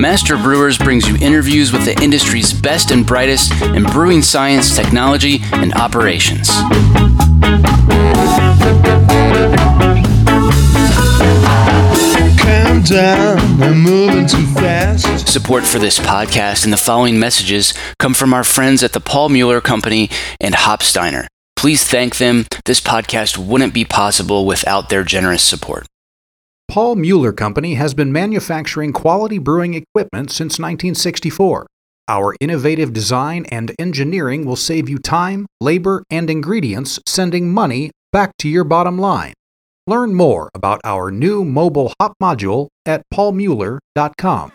Master 0.00 0.36
Brewers 0.36 0.78
brings 0.78 1.08
you 1.08 1.16
interviews 1.16 1.72
with 1.72 1.84
the 1.84 2.00
industry's 2.02 2.52
best 2.52 2.90
and 2.90 3.06
brightest 3.06 3.52
in 3.62 3.84
brewing 3.84 4.22
science, 4.22 4.76
technology, 4.76 5.40
and 5.52 5.74
operations. 5.74 6.48
down. 12.88 13.38
I'm 13.62 13.80
moving 13.80 14.26
too 14.26 14.46
fast. 14.54 15.28
Support 15.28 15.64
for 15.64 15.78
this 15.78 15.98
podcast 15.98 16.64
and 16.64 16.72
the 16.72 16.78
following 16.78 17.18
messages 17.18 17.74
come 17.98 18.14
from 18.14 18.32
our 18.32 18.44
friends 18.44 18.82
at 18.82 18.92
the 18.92 19.00
Paul 19.00 19.28
Mueller 19.28 19.60
Company 19.60 20.08
and 20.40 20.54
Hopsteiner. 20.54 21.26
Please 21.56 21.84
thank 21.84 22.16
them. 22.16 22.46
This 22.64 22.80
podcast 22.80 23.36
wouldn't 23.36 23.74
be 23.74 23.84
possible 23.84 24.46
without 24.46 24.88
their 24.88 25.04
generous 25.04 25.42
support. 25.42 25.86
Paul 26.68 26.96
Mueller 26.96 27.32
Company 27.32 27.74
has 27.74 27.94
been 27.94 28.12
manufacturing 28.12 28.92
quality 28.92 29.38
brewing 29.38 29.72
equipment 29.72 30.30
since 30.30 30.58
1964. 30.58 31.66
Our 32.08 32.36
innovative 32.40 32.92
design 32.92 33.46
and 33.50 33.74
engineering 33.78 34.44
will 34.44 34.54
save 34.54 34.86
you 34.86 34.98
time, 34.98 35.46
labor, 35.62 36.04
and 36.10 36.28
ingredients, 36.28 37.00
sending 37.06 37.50
money 37.50 37.90
back 38.12 38.36
to 38.40 38.50
your 38.50 38.64
bottom 38.64 38.98
line. 38.98 39.32
Learn 39.86 40.12
more 40.12 40.50
about 40.54 40.82
our 40.84 41.10
new 41.10 41.42
mobile 41.42 41.94
hop 41.98 42.12
module 42.22 42.68
at 42.84 43.02
paulmueller.com. 43.14 44.52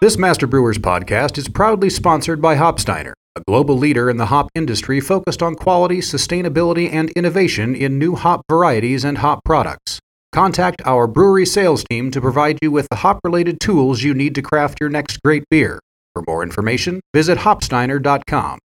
This 0.00 0.16
Master 0.16 0.46
Brewers 0.46 0.78
podcast 0.78 1.36
is 1.36 1.48
proudly 1.48 1.90
sponsored 1.90 2.40
by 2.40 2.56
Hopsteiner, 2.56 3.12
a 3.36 3.42
global 3.46 3.76
leader 3.76 4.08
in 4.08 4.16
the 4.16 4.26
hop 4.26 4.48
industry 4.54 5.00
focused 5.00 5.42
on 5.42 5.54
quality, 5.54 5.98
sustainability, 5.98 6.90
and 6.90 7.10
innovation 7.10 7.74
in 7.74 7.98
new 7.98 8.14
hop 8.14 8.40
varieties 8.48 9.04
and 9.04 9.18
hop 9.18 9.44
products. 9.44 10.00
Contact 10.32 10.80
our 10.84 11.08
brewery 11.08 11.44
sales 11.44 11.82
team 11.90 12.10
to 12.12 12.20
provide 12.20 12.58
you 12.62 12.70
with 12.70 12.88
the 12.88 12.96
hop 12.96 13.20
related 13.24 13.58
tools 13.60 14.02
you 14.02 14.14
need 14.14 14.34
to 14.36 14.42
craft 14.42 14.78
your 14.80 14.88
next 14.88 15.20
great 15.24 15.42
beer. 15.50 15.80
For 16.14 16.22
more 16.26 16.42
information, 16.42 17.00
visit 17.12 17.38
hopsteiner.com. 17.38 18.58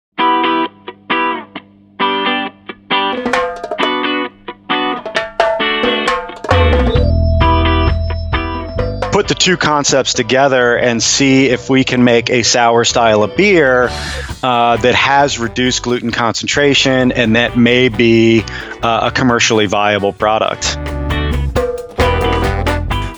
put 9.14 9.28
the 9.28 9.36
two 9.36 9.58
concepts 9.58 10.16
together 10.16 10.76
and 10.76 11.02
see 11.02 11.46
if 11.46 11.70
we 11.70 11.84
can 11.84 12.04
make 12.04 12.32
a 12.32 12.42
sour 12.42 12.84
style 12.84 13.22
of 13.22 13.38
beer 13.38 13.88
uh, 14.42 14.76
that 14.78 14.96
has 14.96 15.38
reduced 15.38 15.84
gluten 15.84 16.10
concentration 16.10 17.12
and 17.12 17.36
that 17.36 17.56
may 17.56 17.90
be 17.90 18.42
uh, 18.82 19.02
a 19.04 19.12
commercially 19.12 19.68
viable 19.68 20.14
product. 20.14 20.80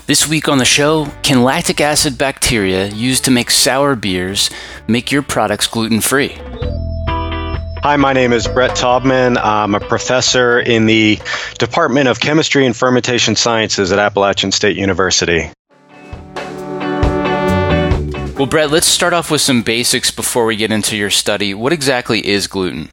This 0.08 0.30
week 0.30 0.48
on 0.48 0.60
the 0.60 0.66
show, 0.66 1.08
can 1.24 1.44
lactic 1.44 1.82
acid 1.82 2.16
bacteria 2.16 2.86
used 2.90 3.26
to 3.26 3.32
make 3.32 3.50
sour 3.50 3.96
beers 3.96 4.52
make 4.88 5.12
your 5.12 5.24
products 5.24 5.66
gluten 5.66 6.00
free? 6.00 6.38
Hi, 7.82 7.96
my 7.98 8.14
name 8.14 8.32
is 8.32 8.48
Brett 8.48 8.78
Taubman. 8.78 9.36
I'm 9.36 9.74
a 9.74 9.80
professor 9.80 10.60
in 10.60 10.86
the 10.86 11.20
Department 11.58 12.08
of 12.08 12.20
Chemistry 12.20 12.68
and 12.68 12.76
Fermentation 12.76 13.36
Sciences 13.36 13.92
at 13.92 13.98
Appalachian 13.98 14.52
State 14.52 14.78
University. 14.78 15.52
Well, 18.36 18.46
Brett, 18.46 18.70
let's 18.70 18.86
start 18.86 19.14
off 19.14 19.32
with 19.32 19.42
some 19.42 19.64
basics 19.64 20.12
before 20.12 20.46
we 20.46 20.56
get 20.56 20.72
into 20.72 20.96
your 20.96 21.10
study. 21.10 21.56
What 21.56 21.74
exactly 21.74 22.24
is 22.24 22.46
gluten? 22.46 22.92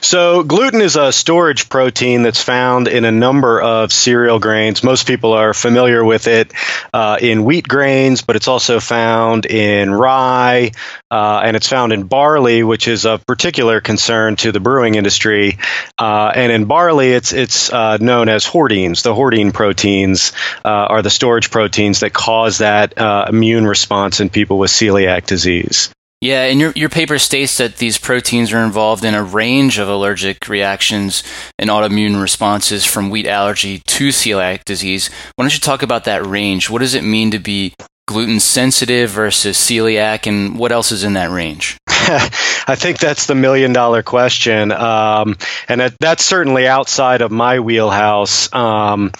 So, 0.00 0.42
gluten 0.42 0.80
is 0.80 0.96
a 0.96 1.12
storage 1.12 1.68
protein 1.68 2.22
that's 2.22 2.42
found 2.42 2.86
in 2.86 3.04
a 3.04 3.12
number 3.12 3.60
of 3.60 3.92
cereal 3.92 4.38
grains. 4.38 4.84
Most 4.84 5.06
people 5.06 5.32
are 5.32 5.54
familiar 5.54 6.04
with 6.04 6.26
it 6.26 6.52
uh, 6.92 7.18
in 7.20 7.44
wheat 7.44 7.66
grains, 7.66 8.22
but 8.22 8.36
it's 8.36 8.48
also 8.48 8.78
found 8.78 9.46
in 9.46 9.90
rye, 9.90 10.72
uh, 11.10 11.40
and 11.44 11.56
it's 11.56 11.68
found 11.68 11.92
in 11.92 12.04
barley, 12.04 12.62
which 12.62 12.88
is 12.88 13.06
of 13.06 13.26
particular 13.26 13.80
concern 13.80 14.36
to 14.36 14.52
the 14.52 14.60
brewing 14.60 14.94
industry. 14.94 15.58
Uh, 15.98 16.30
and 16.34 16.52
in 16.52 16.66
barley, 16.66 17.12
it's 17.12 17.32
it's 17.32 17.72
uh, 17.72 17.96
known 17.96 18.28
as 18.28 18.44
hordeins. 18.44 19.02
The 19.02 19.14
hordein 19.14 19.52
proteins 19.52 20.32
uh, 20.64 20.68
are 20.68 21.02
the 21.02 21.10
storage 21.10 21.50
proteins 21.50 22.00
that 22.00 22.12
cause 22.12 22.58
that 22.58 22.98
uh, 22.98 23.26
immune 23.28 23.66
response 23.66 24.20
in 24.20 24.28
people 24.28 24.58
with 24.58 24.70
celiac 24.70 25.26
disease. 25.26 25.90
Yeah, 26.20 26.44
and 26.44 26.58
your, 26.58 26.72
your 26.74 26.88
paper 26.88 27.18
states 27.18 27.58
that 27.58 27.76
these 27.76 27.98
proteins 27.98 28.52
are 28.52 28.64
involved 28.64 29.04
in 29.04 29.14
a 29.14 29.22
range 29.22 29.78
of 29.78 29.88
allergic 29.88 30.48
reactions 30.48 31.22
and 31.58 31.68
autoimmune 31.68 32.20
responses 32.20 32.86
from 32.86 33.10
wheat 33.10 33.26
allergy 33.26 33.80
to 33.80 34.08
celiac 34.08 34.64
disease. 34.64 35.10
Why 35.34 35.44
don't 35.44 35.52
you 35.52 35.60
talk 35.60 35.82
about 35.82 36.04
that 36.04 36.24
range? 36.24 36.70
What 36.70 36.78
does 36.78 36.94
it 36.94 37.04
mean 37.04 37.32
to 37.32 37.38
be 37.38 37.74
gluten 38.06 38.40
sensitive 38.40 39.10
versus 39.10 39.58
celiac, 39.58 40.26
and 40.26 40.58
what 40.58 40.72
else 40.72 40.90
is 40.90 41.04
in 41.04 41.14
that 41.14 41.30
range? 41.30 41.76
I 41.88 42.76
think 42.76 42.98
that's 42.98 43.26
the 43.26 43.34
million 43.34 43.72
dollar 43.72 44.02
question. 44.02 44.72
Um, 44.72 45.36
and 45.68 45.80
that, 45.80 45.96
that's 46.00 46.24
certainly 46.24 46.66
outside 46.66 47.20
of 47.20 47.30
my 47.30 47.60
wheelhouse. 47.60 48.52
Um, 48.54 49.12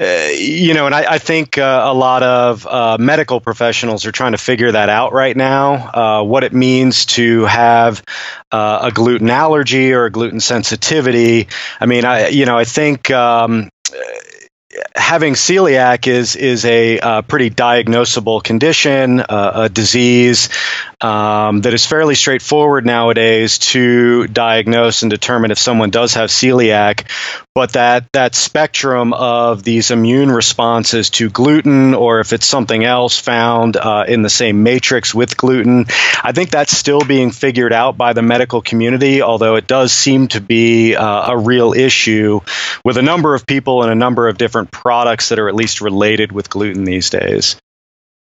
uh, 0.00 0.28
you 0.32 0.74
know, 0.74 0.86
and 0.86 0.94
I, 0.94 1.14
I 1.14 1.18
think 1.18 1.58
uh, 1.58 1.82
a 1.86 1.92
lot 1.92 2.22
of 2.22 2.66
uh, 2.66 2.98
medical 3.00 3.40
professionals 3.40 4.06
are 4.06 4.12
trying 4.12 4.32
to 4.32 4.38
figure 4.38 4.70
that 4.70 4.88
out 4.88 5.12
right 5.12 5.36
now. 5.36 5.72
Uh, 5.74 6.22
what 6.22 6.44
it 6.44 6.52
means 6.52 7.06
to 7.06 7.44
have 7.46 8.04
uh, 8.52 8.80
a 8.84 8.92
gluten 8.92 9.28
allergy 9.28 9.92
or 9.92 10.04
a 10.04 10.10
gluten 10.10 10.38
sensitivity. 10.38 11.48
I 11.80 11.86
mean, 11.86 12.04
I 12.04 12.28
you 12.28 12.46
know, 12.46 12.56
I 12.56 12.64
think 12.64 13.10
um, 13.10 13.70
having 14.94 15.34
celiac 15.34 16.06
is 16.06 16.36
is 16.36 16.64
a 16.64 16.98
uh, 16.98 17.22
pretty 17.22 17.50
diagnosable 17.50 18.42
condition, 18.42 19.20
uh, 19.20 19.52
a 19.54 19.68
disease 19.68 20.48
um, 21.00 21.62
that 21.62 21.72
is 21.72 21.86
fairly 21.86 22.14
straightforward 22.14 22.84
nowadays 22.84 23.58
to 23.58 24.26
diagnose 24.26 25.02
and 25.02 25.10
determine 25.10 25.50
if 25.50 25.58
someone 25.58 25.90
does 25.90 26.14
have 26.14 26.30
celiac. 26.30 27.08
But 27.58 27.72
that 27.72 28.12
that 28.12 28.36
spectrum 28.36 29.12
of 29.12 29.64
these 29.64 29.90
immune 29.90 30.30
responses 30.30 31.10
to 31.18 31.28
gluten, 31.28 31.92
or 31.92 32.20
if 32.20 32.32
it's 32.32 32.46
something 32.46 32.84
else 32.84 33.18
found 33.18 33.76
uh, 33.76 34.04
in 34.06 34.22
the 34.22 34.30
same 34.30 34.62
matrix 34.62 35.12
with 35.12 35.36
gluten, 35.36 35.86
I 36.22 36.30
think 36.30 36.50
that's 36.50 36.70
still 36.70 37.00
being 37.00 37.32
figured 37.32 37.72
out 37.72 37.98
by 37.98 38.12
the 38.12 38.22
medical 38.22 38.62
community. 38.62 39.22
Although 39.22 39.56
it 39.56 39.66
does 39.66 39.90
seem 39.90 40.28
to 40.28 40.40
be 40.40 40.94
uh, 40.94 41.32
a 41.32 41.36
real 41.36 41.72
issue 41.72 42.38
with 42.84 42.96
a 42.96 43.02
number 43.02 43.34
of 43.34 43.44
people 43.44 43.82
and 43.82 43.90
a 43.90 43.96
number 43.96 44.28
of 44.28 44.38
different 44.38 44.70
products 44.70 45.30
that 45.30 45.40
are 45.40 45.48
at 45.48 45.56
least 45.56 45.80
related 45.80 46.30
with 46.30 46.48
gluten 46.48 46.84
these 46.84 47.10
days. 47.10 47.56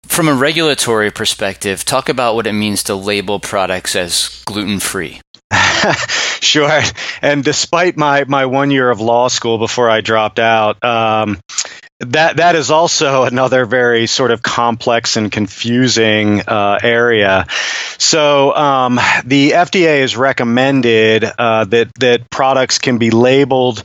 From 0.05 0.29
a 0.29 0.35
regulatory 0.35 1.11
perspective, 1.11 1.85
talk 1.85 2.09
about 2.09 2.37
what 2.37 2.47
it 2.47 2.53
means 2.53 2.85
to 2.85 2.95
label 2.95 3.41
products 3.41 3.97
as 3.97 4.45
gluten 4.47 4.79
free. 4.79 5.24
sure. 6.41 6.81
And 7.23 7.45
despite 7.45 7.97
my, 7.97 8.25
my 8.25 8.47
one 8.47 8.71
year 8.71 8.91
of 8.91 9.01
law 9.01 9.29
school 9.29 9.59
before 9.59 9.91
I 9.91 10.01
dropped 10.01 10.39
out, 10.39 10.83
um, 10.85 11.39
that 12.01 12.39
that 12.39 12.57
is 12.57 12.71
also 12.71 13.23
another 13.23 13.65
very 13.65 14.07
sort 14.07 14.31
of 14.31 14.43
complex 14.43 15.17
and 15.17 15.31
confusing 15.31 16.41
uh, 16.41 16.79
area. 16.83 17.47
So 17.99 18.55
um, 18.55 18.97
the 19.25 19.53
FDA 19.53 20.01
has 20.01 20.17
recommended 20.17 21.25
uh, 21.25 21.65
that 21.67 21.91
that 22.01 22.31
products 22.31 22.79
can 22.79 22.99
be 22.99 23.11
labeled 23.11 23.83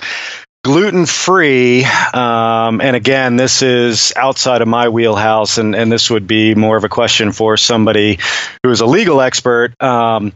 gluten 0.61 1.05
free 1.05 1.85
um, 2.13 2.81
and 2.81 2.93
again 2.93 3.37
this 3.37 3.61
is 3.61 4.11
outside 4.17 4.61
of 4.61 4.67
my 4.67 4.89
wheelhouse 4.89 5.57
and, 5.57 5.73
and 5.73 5.89
this 5.89 6.09
would 6.09 6.27
be 6.27 6.53
more 6.53 6.75
of 6.75 6.83
a 6.83 6.89
question 6.89 7.31
for 7.31 7.55
somebody 7.55 8.19
who 8.61 8.69
is 8.69 8.81
a 8.81 8.85
legal 8.85 9.21
expert 9.21 9.73
um, 9.81 10.33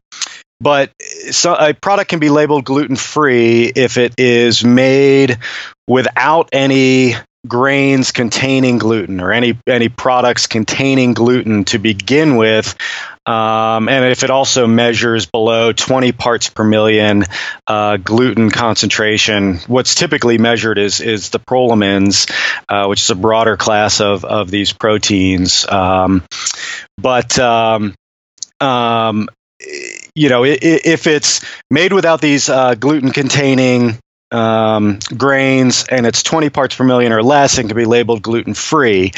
but 0.63 0.91
so 1.31 1.53
a 1.53 1.73
product 1.73 2.09
can 2.09 2.19
be 2.19 2.29
labeled 2.29 2.63
gluten 2.63 2.95
free 2.95 3.65
if 3.65 3.97
it 3.97 4.13
is 4.17 4.63
made 4.63 5.37
without 5.87 6.49
any 6.53 7.15
grains 7.45 8.13
containing 8.13 8.77
gluten 8.77 9.19
or 9.19 9.33
any 9.33 9.57
any 9.67 9.89
products 9.89 10.47
containing 10.47 11.13
gluten 11.13 11.65
to 11.65 11.77
begin 11.77 12.37
with 12.37 12.75
um, 13.25 13.87
and 13.87 14.05
if 14.05 14.23
it 14.23 14.29
also 14.29 14.67
measures 14.67 15.25
below 15.25 15.71
20 15.71 16.11
parts 16.11 16.49
per 16.49 16.63
million 16.65 17.23
uh, 17.67 17.95
gluten 17.95 18.49
concentration, 18.49 19.59
what's 19.67 19.95
typically 19.95 20.37
measured 20.37 20.77
is 20.77 20.99
is 20.99 21.29
the 21.29 21.39
prolamins, 21.39 22.27
uh, 22.67 22.87
which 22.87 23.01
is 23.01 23.09
a 23.11 23.15
broader 23.15 23.55
class 23.55 24.01
of 24.01 24.25
of 24.25 24.51
these 24.51 24.73
proteins. 24.73 25.65
Um, 25.65 26.23
but 26.97 27.39
um, 27.39 27.95
um 28.59 29.29
you 30.15 30.29
know, 30.29 30.43
if 30.45 31.07
it's 31.07 31.41
made 31.71 31.93
without 31.93 32.21
these 32.21 32.49
uh, 32.49 32.75
gluten 32.75 33.11
containing 33.11 33.97
um, 34.33 34.99
grains 35.15 35.85
and 35.87 36.05
it's 36.05 36.23
20 36.23 36.49
parts 36.49 36.75
per 36.75 36.83
million 36.83 37.11
or 37.11 37.21
less 37.21 37.57
and 37.57 37.69
can 37.69 37.77
be 37.77 37.85
labeled 37.85 38.21
gluten 38.21 38.53
free. 38.53 39.11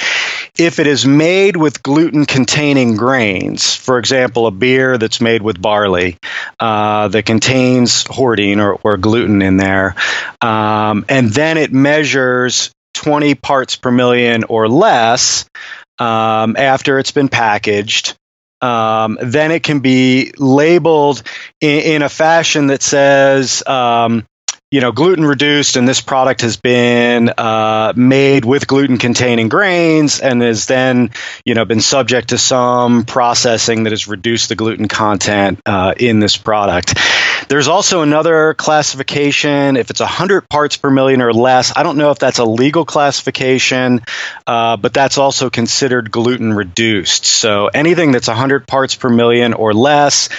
If 0.57 0.79
it 0.79 0.87
is 0.87 1.05
made 1.05 1.57
with 1.57 1.81
gluten 1.81 2.25
containing 2.25 2.95
grains, 2.95 3.75
for 3.75 3.97
example, 3.97 4.47
a 4.47 4.51
beer 4.51 4.97
that's 4.97 5.19
made 5.19 5.41
with 5.41 5.61
barley 5.61 6.17
uh, 6.59 7.07
that 7.09 7.25
contains 7.25 8.03
hordein 8.03 8.59
or, 8.59 8.73
or, 8.83 8.97
gluten 8.97 9.41
in 9.41 9.57
there, 9.57 9.95
um, 10.39 11.05
and 11.09 11.29
then 11.29 11.57
it 11.57 11.73
measures 11.73 12.71
20 12.93 13.35
parts 13.35 13.75
per 13.75 13.91
million 13.91 14.45
or 14.45 14.69
less 14.69 15.45
um, 15.99 16.55
after 16.57 16.99
it's 16.99 17.11
been 17.11 17.29
packaged. 17.29 18.15
Um, 18.61 19.17
then 19.21 19.51
it 19.51 19.63
can 19.63 19.79
be 19.79 20.33
labeled 20.37 21.21
in, 21.61 21.79
in, 21.79 22.01
a 22.01 22.09
fashion 22.09 22.67
that 22.67 22.81
says 22.81 23.61
um, 23.67 24.25
you 24.75 24.81
know, 24.81 24.91
gluten 24.91 25.23
reduced, 25.23 25.77
and 25.77 25.87
this 25.87 26.01
product 26.01 26.41
has 26.41 26.57
been 26.57 27.29
uh, 27.29 27.93
made 27.95 28.43
with 28.43 28.67
gluten 28.67 28.97
containing 28.97 29.47
grains 29.47 30.19
and 30.19 30.41
has 30.41 30.65
then, 30.65 31.11
you 31.45 31.53
know, 31.53 31.63
been 31.63 31.79
subject 31.79 32.29
to 32.29 32.37
some 32.37 33.05
processing 33.05 33.83
that 33.83 33.91
has 33.91 34.07
reduced 34.07 34.49
the 34.49 34.55
gluten 34.55 34.89
content 34.89 35.61
uh, 35.65 35.93
in 35.97 36.19
this 36.19 36.35
product. 36.35 36.99
There's 37.47 37.67
also 37.67 38.01
another 38.01 38.53
classification 38.53 39.77
if 39.77 39.89
it's 39.89 39.99
100 39.99 40.49
parts 40.49 40.77
per 40.77 40.89
million 40.89 41.21
or 41.21 41.33
less. 41.33 41.75
I 41.75 41.83
don't 41.83 41.97
know 41.97 42.11
if 42.11 42.19
that's 42.19 42.39
a 42.39 42.45
legal 42.45 42.85
classification, 42.85 44.01
uh, 44.47 44.77
but 44.77 44.93
that's 44.93 45.17
also 45.17 45.49
considered 45.49 46.11
gluten 46.11 46.53
reduced. 46.53 47.25
So 47.25 47.67
anything 47.67 48.11
that's 48.11 48.27
100 48.27 48.67
parts 48.67 48.95
per 48.95 49.09
million 49.09 49.53
or 49.53 49.73
less 49.73 50.29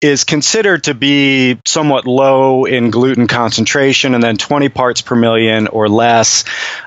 is 0.00 0.24
considered 0.24 0.84
to 0.84 0.94
be 0.94 1.58
somewhat 1.64 2.06
low 2.06 2.64
in 2.64 2.90
gluten 2.90 3.26
concentration 3.26 4.14
and 4.14 4.22
then 4.22 4.36
20 4.36 4.68
parts 4.68 5.02
per 5.02 5.14
million 5.14 5.68
or 5.68 5.88
less 5.88 6.44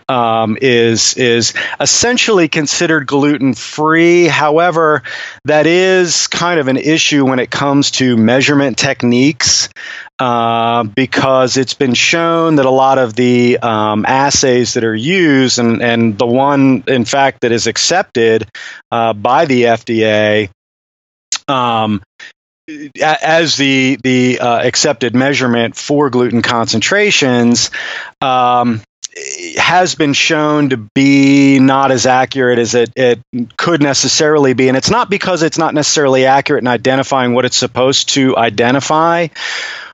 um, 0.09 0.57
is 0.59 1.13
is 1.15 1.53
essentially 1.79 2.47
considered 2.47 3.05
gluten 3.07 3.53
free. 3.53 4.25
However, 4.25 5.03
that 5.45 5.67
is 5.67 6.27
kind 6.27 6.59
of 6.59 6.67
an 6.67 6.77
issue 6.77 7.25
when 7.25 7.39
it 7.39 7.51
comes 7.51 7.91
to 7.91 8.17
measurement 8.17 8.77
techniques. 8.77 9.68
Uh, 10.17 10.83
because 10.83 11.57
it's 11.57 11.73
been 11.73 11.93
shown 11.93 12.55
that 12.55 12.65
a 12.65 12.69
lot 12.71 12.97
of 12.97 13.15
the 13.15 13.57
um, 13.57 14.05
assays 14.05 14.73
that 14.73 14.83
are 14.83 14.95
used, 14.95 15.59
and, 15.59 15.81
and 15.81 16.17
the 16.17 16.25
one, 16.25 16.83
in 16.87 17.05
fact, 17.05 17.41
that 17.41 17.51
is 17.51 17.67
accepted 17.67 18.47
uh, 18.91 19.13
by 19.13 19.45
the 19.45 19.63
FDA, 19.63 20.49
um, 21.47 22.01
as 23.01 23.57
the 23.57 23.97
the 24.03 24.39
uh, 24.39 24.59
accepted 24.61 25.15
measurement 25.15 25.75
for 25.75 26.09
gluten 26.09 26.41
concentrations 26.41 27.71
um, 28.21 28.81
has 29.57 29.95
been 29.95 30.13
shown 30.13 30.69
to 30.69 30.77
be 30.77 31.59
not 31.59 31.91
as 31.91 32.05
accurate 32.05 32.59
as 32.59 32.75
it, 32.75 32.91
it 32.95 33.19
could 33.57 33.81
necessarily 33.81 34.53
be. 34.53 34.67
And 34.67 34.77
it's 34.77 34.89
not 34.89 35.09
because 35.09 35.43
it's 35.43 35.57
not 35.57 35.73
necessarily 35.73 36.25
accurate 36.25 36.63
in 36.63 36.67
identifying 36.67 37.33
what 37.33 37.45
it's 37.45 37.57
supposed 37.57 38.09
to 38.09 38.37
identify, 38.37 39.27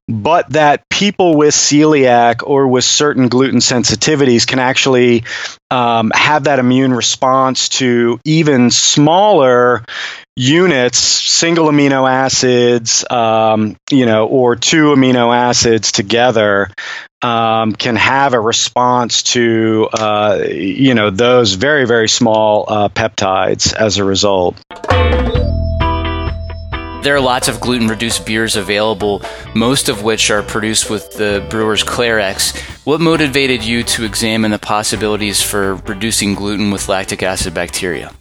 but 0.08 0.50
that 0.52 0.88
people 0.90 1.36
with 1.36 1.54
celiac 1.54 2.44
or 2.46 2.68
with 2.68 2.84
certain 2.84 3.28
gluten 3.28 3.60
sensitivities 3.60 4.46
can 4.46 4.60
actually 4.60 5.24
um, 5.72 6.12
have 6.14 6.44
that 6.44 6.60
immune 6.60 6.94
response 6.94 7.70
to 7.70 8.20
even 8.24 8.70
smaller 8.70 9.84
units, 10.36 10.98
single 10.98 11.68
amino 11.68 12.10
acids, 12.10 13.10
um, 13.10 13.78
you 13.90 14.06
know, 14.06 14.28
or 14.28 14.56
two 14.56 14.94
amino 14.94 15.36
acids 15.36 15.92
together, 15.92 16.70
um, 17.22 17.74
can 17.74 17.96
have 17.96 18.34
a 18.34 18.40
response 18.40 19.24
to, 19.24 19.90
uh, 19.92 20.44
you 20.48 20.94
know, 20.94 21.10
those 21.10 21.54
very, 21.54 21.88
very 21.88 22.10
small 22.10 22.66
uh, 22.68 22.90
peptides 22.90 23.74
as 23.74 23.98
a 23.98 24.04
result. 24.04 24.56
There 27.06 27.16
are 27.16 27.22
lots 27.22 27.48
of 27.48 27.62
gluten 27.62 27.88
reduced 27.88 28.26
beers 28.26 28.56
available, 28.56 29.22
most 29.54 29.90
of 29.90 30.02
which 30.02 30.32
are 30.32 30.42
produced 30.42 30.90
with 30.90 31.12
the 31.12 31.46
brewer's 31.52 31.84
Clarex. 31.84 32.60
What 32.84 33.00
motivated 33.00 33.64
you 33.64 33.84
to 33.84 34.06
examine 34.06 34.50
the 34.50 34.58
possibilities 34.58 35.40
for 35.40 35.76
reducing 35.76 36.34
gluten 36.34 36.72
with 36.72 36.90
lactic 36.90 37.22
acid 37.22 37.54
bacteria? 37.54 38.12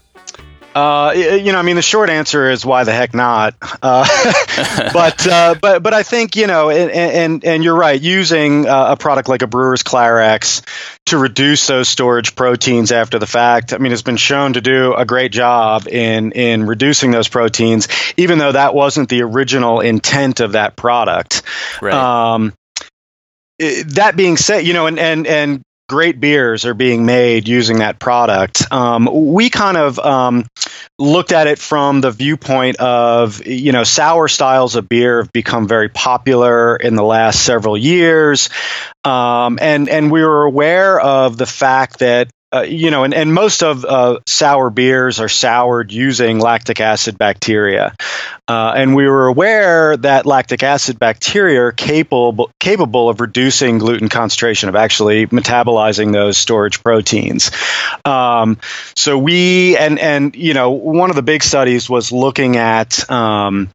Uh, 0.75 1.13
you 1.15 1.53
know, 1.53 1.59
I 1.59 1.63
mean, 1.63 1.77
the 1.77 1.83
short 1.83 2.11
answer 2.11 2.51
is 2.51 2.67
why 2.67 2.83
the 2.83 2.93
heck 2.93 3.15
not? 3.15 3.55
Uh, 3.81 4.05
but 4.93 5.27
uh, 5.27 5.55
but 5.61 5.83
but 5.83 5.95
I 5.95 6.03
think 6.03 6.35
you 6.35 6.49
know, 6.49 6.69
and 6.71 6.91
and, 6.91 7.45
and 7.45 7.63
you're 7.63 7.77
right. 7.77 8.01
Using 8.01 8.67
uh, 8.67 8.87
a 8.91 8.97
product 8.97 9.29
like 9.29 9.43
a 9.43 9.47
brewer's 9.47 9.85
Clarex 9.85 10.63
to 11.07 11.19
reduce 11.19 11.67
those 11.69 11.89
storage 11.89 12.35
proteins 12.35 12.91
after 12.91 13.21
the 13.21 13.27
fact, 13.27 13.73
I 13.73 13.79
mean, 13.79 13.93
it's 13.93 14.03
been 14.03 14.17
shown 14.17 14.55
to 14.55 14.61
do 14.61 14.95
a 14.95 15.05
great 15.05 15.31
job 15.31 15.87
in 15.87 16.33
in 16.33 16.67
reducing 16.67 17.13
those 17.13 17.29
proteins, 17.29 17.87
even 18.17 18.39
though 18.39 18.53
that 18.53 18.75
wasn't 18.75 19.09
the 19.09 19.23
original 19.23 19.81
intent 19.81 20.41
of 20.41 20.53
that 20.53 20.75
product. 20.75 21.43
Right. 21.81 21.95
Um, 21.95 22.53
that 23.59 24.15
being 24.17 24.37
said, 24.37 24.67
you 24.67 24.73
know, 24.73 24.87
and 24.87 24.99
and 24.99 25.27
and 25.27 25.63
great 25.89 26.19
beers 26.19 26.65
are 26.65 26.75
being 26.75 27.05
made 27.05 27.47
using 27.49 27.79
that 27.79 27.99
product. 27.99 28.71
Um, 28.73 29.09
we 29.33 29.51
kind 29.51 29.77
of 29.77 29.99
um, 29.99 30.47
looked 30.99 31.33
at 31.33 31.47
it 31.47 31.59
from 31.59 32.01
the 32.01 32.11
viewpoint 32.11 32.77
of, 32.77 33.47
you 33.47 33.73
know, 33.73 33.85
sour 33.85 34.29
styles 34.29 34.77
of 34.77 34.89
beer 34.89 35.23
have 35.23 35.33
become 35.33 35.69
very 35.69 35.89
popular 35.89 36.77
in 36.77 36.95
the 36.95 37.03
last 37.03 37.45
several 37.45 37.77
years. 37.77 38.49
Um, 39.05 39.59
and, 39.61 39.89
and 39.89 40.11
we 40.11 40.23
were 40.23 40.45
aware 40.45 40.99
of 40.99 41.37
the 41.37 41.47
fact 41.47 41.99
that 41.99 42.31
uh, 42.55 42.63
you 42.63 42.91
know, 42.91 43.05
and, 43.05 43.13
and 43.13 43.35
most 43.35 43.63
of 43.63 43.85
uh, 43.85 44.21
sour 44.27 44.71
beers 44.71 45.19
are 45.19 45.29
soured 45.29 45.91
using 45.91 46.39
lactic 46.39 46.81
acid 46.81 47.19
bacteria. 47.19 47.95
Uh, 48.47 48.73
and 48.77 48.95
we 48.95 49.09
were 49.09 49.27
aware 49.27 49.97
that 49.97 50.27
lactic 50.27 50.63
acid 50.63 50.99
bacteria 50.99 51.63
are 51.63 51.73
capable, 51.73 52.51
capable 52.61 53.09
of 53.09 53.21
reducing 53.21 53.79
gluten 53.79 54.09
concentration, 54.09 54.69
of 54.69 54.77
actually 54.77 55.27
metabolizing 55.27 56.13
those 56.13 56.37
storage 56.37 56.83
proteins. 56.83 57.51
Um, 58.05 58.59
so 58.95 59.19
we, 59.19 59.77
and, 59.77 59.99
and, 59.99 60.37
you 60.37 60.55
know, 60.55 60.71
one 60.71 61.11
of 61.11 61.17
the 61.17 61.23
big 61.23 61.43
studies 61.43 61.91
was 61.91 62.13
looking 62.13 62.57
at, 62.57 63.11
um, 63.11 63.71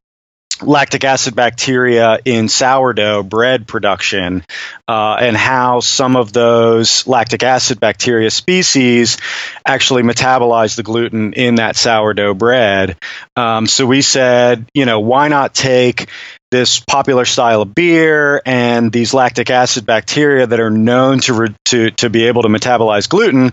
lactic 0.62 1.04
acid 1.04 1.34
bacteria 1.34 2.18
in 2.24 2.48
sourdough 2.48 3.22
bread 3.22 3.66
production 3.66 4.44
uh, 4.88 5.16
and 5.20 5.36
how 5.36 5.80
some 5.80 6.16
of 6.16 6.32
those 6.32 7.06
lactic 7.06 7.42
acid 7.42 7.80
bacteria 7.80 8.30
species 8.30 9.18
actually 9.64 10.02
metabolize 10.02 10.76
the 10.76 10.82
gluten 10.82 11.32
in 11.32 11.56
that 11.56 11.76
sourdough 11.76 12.34
bread. 12.34 12.96
Um, 13.36 13.66
so 13.66 13.86
we 13.86 14.02
said, 14.02 14.66
you 14.74 14.84
know, 14.84 15.00
why 15.00 15.28
not 15.28 15.54
take 15.54 16.08
this 16.50 16.80
popular 16.80 17.24
style 17.24 17.62
of 17.62 17.74
beer 17.74 18.42
and 18.44 18.90
these 18.90 19.14
lactic 19.14 19.50
acid 19.50 19.86
bacteria 19.86 20.46
that 20.46 20.58
are 20.58 20.70
known 20.70 21.20
to, 21.20 21.32
re- 21.34 21.54
to, 21.66 21.90
to 21.92 22.10
be 22.10 22.26
able 22.26 22.42
to 22.42 22.48
metabolize 22.48 23.08
gluten 23.08 23.52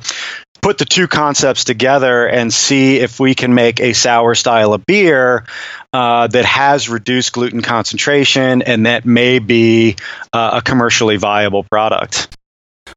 put 0.67 0.79
the 0.79 0.83
two 0.83 1.07
concepts 1.07 1.63
together 1.63 2.27
and 2.27 2.53
see 2.53 2.97
if 2.97 3.21
we 3.21 3.33
can 3.33 3.53
make 3.53 3.79
a 3.79 3.93
sour 3.93 4.36
style 4.36 4.74
of 4.74 4.86
beer 4.86 5.45
uh, 5.93 6.27
that 6.27 6.43
has 6.43 6.89
reduced 6.89 7.31
gluten 7.31 7.62
concentration 7.62 8.62
and 8.62 8.86
that 8.86 9.05
may 9.05 9.39
be 9.39 9.95
uh, 10.33 10.50
a 10.55 10.62
commercially 10.62 11.15
viable 11.15 11.63
product. 11.63 12.36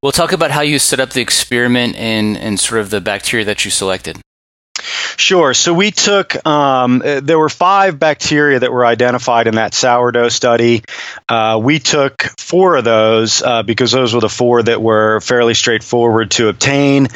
We'll 0.02 0.10
talk 0.10 0.32
about 0.32 0.50
how 0.50 0.62
you 0.62 0.80
set 0.80 0.98
up 0.98 1.10
the 1.10 1.20
experiment 1.20 1.94
and, 1.94 2.36
and 2.36 2.58
sort 2.58 2.80
of 2.80 2.90
the 2.90 3.00
bacteria 3.00 3.44
that 3.44 3.64
you 3.64 3.70
selected. 3.70 4.20
Sure. 5.16 5.54
So 5.54 5.74
we 5.74 5.90
took, 5.90 6.46
um, 6.46 6.98
there 6.98 7.38
were 7.38 7.48
five 7.48 7.98
bacteria 7.98 8.60
that 8.60 8.72
were 8.72 8.84
identified 8.86 9.46
in 9.46 9.56
that 9.56 9.74
sourdough 9.74 10.28
study. 10.28 10.82
Uh, 11.28 11.60
we 11.62 11.78
took 11.78 12.22
four 12.38 12.76
of 12.76 12.84
those 12.84 13.42
uh, 13.42 13.62
because 13.62 13.92
those 13.92 14.14
were 14.14 14.20
the 14.20 14.28
four 14.28 14.62
that 14.62 14.80
were 14.80 15.20
fairly 15.20 15.54
straightforward 15.54 16.30
to 16.32 16.48
obtain. 16.48 17.08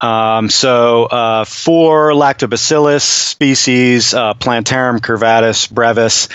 Um, 0.00 0.48
so 0.50 1.04
uh, 1.04 1.44
four 1.44 2.12
lactobacillus 2.12 3.02
species, 3.02 4.14
uh, 4.14 4.34
Plantarum 4.34 5.00
curvatus 5.00 5.70
brevis, 5.70 6.28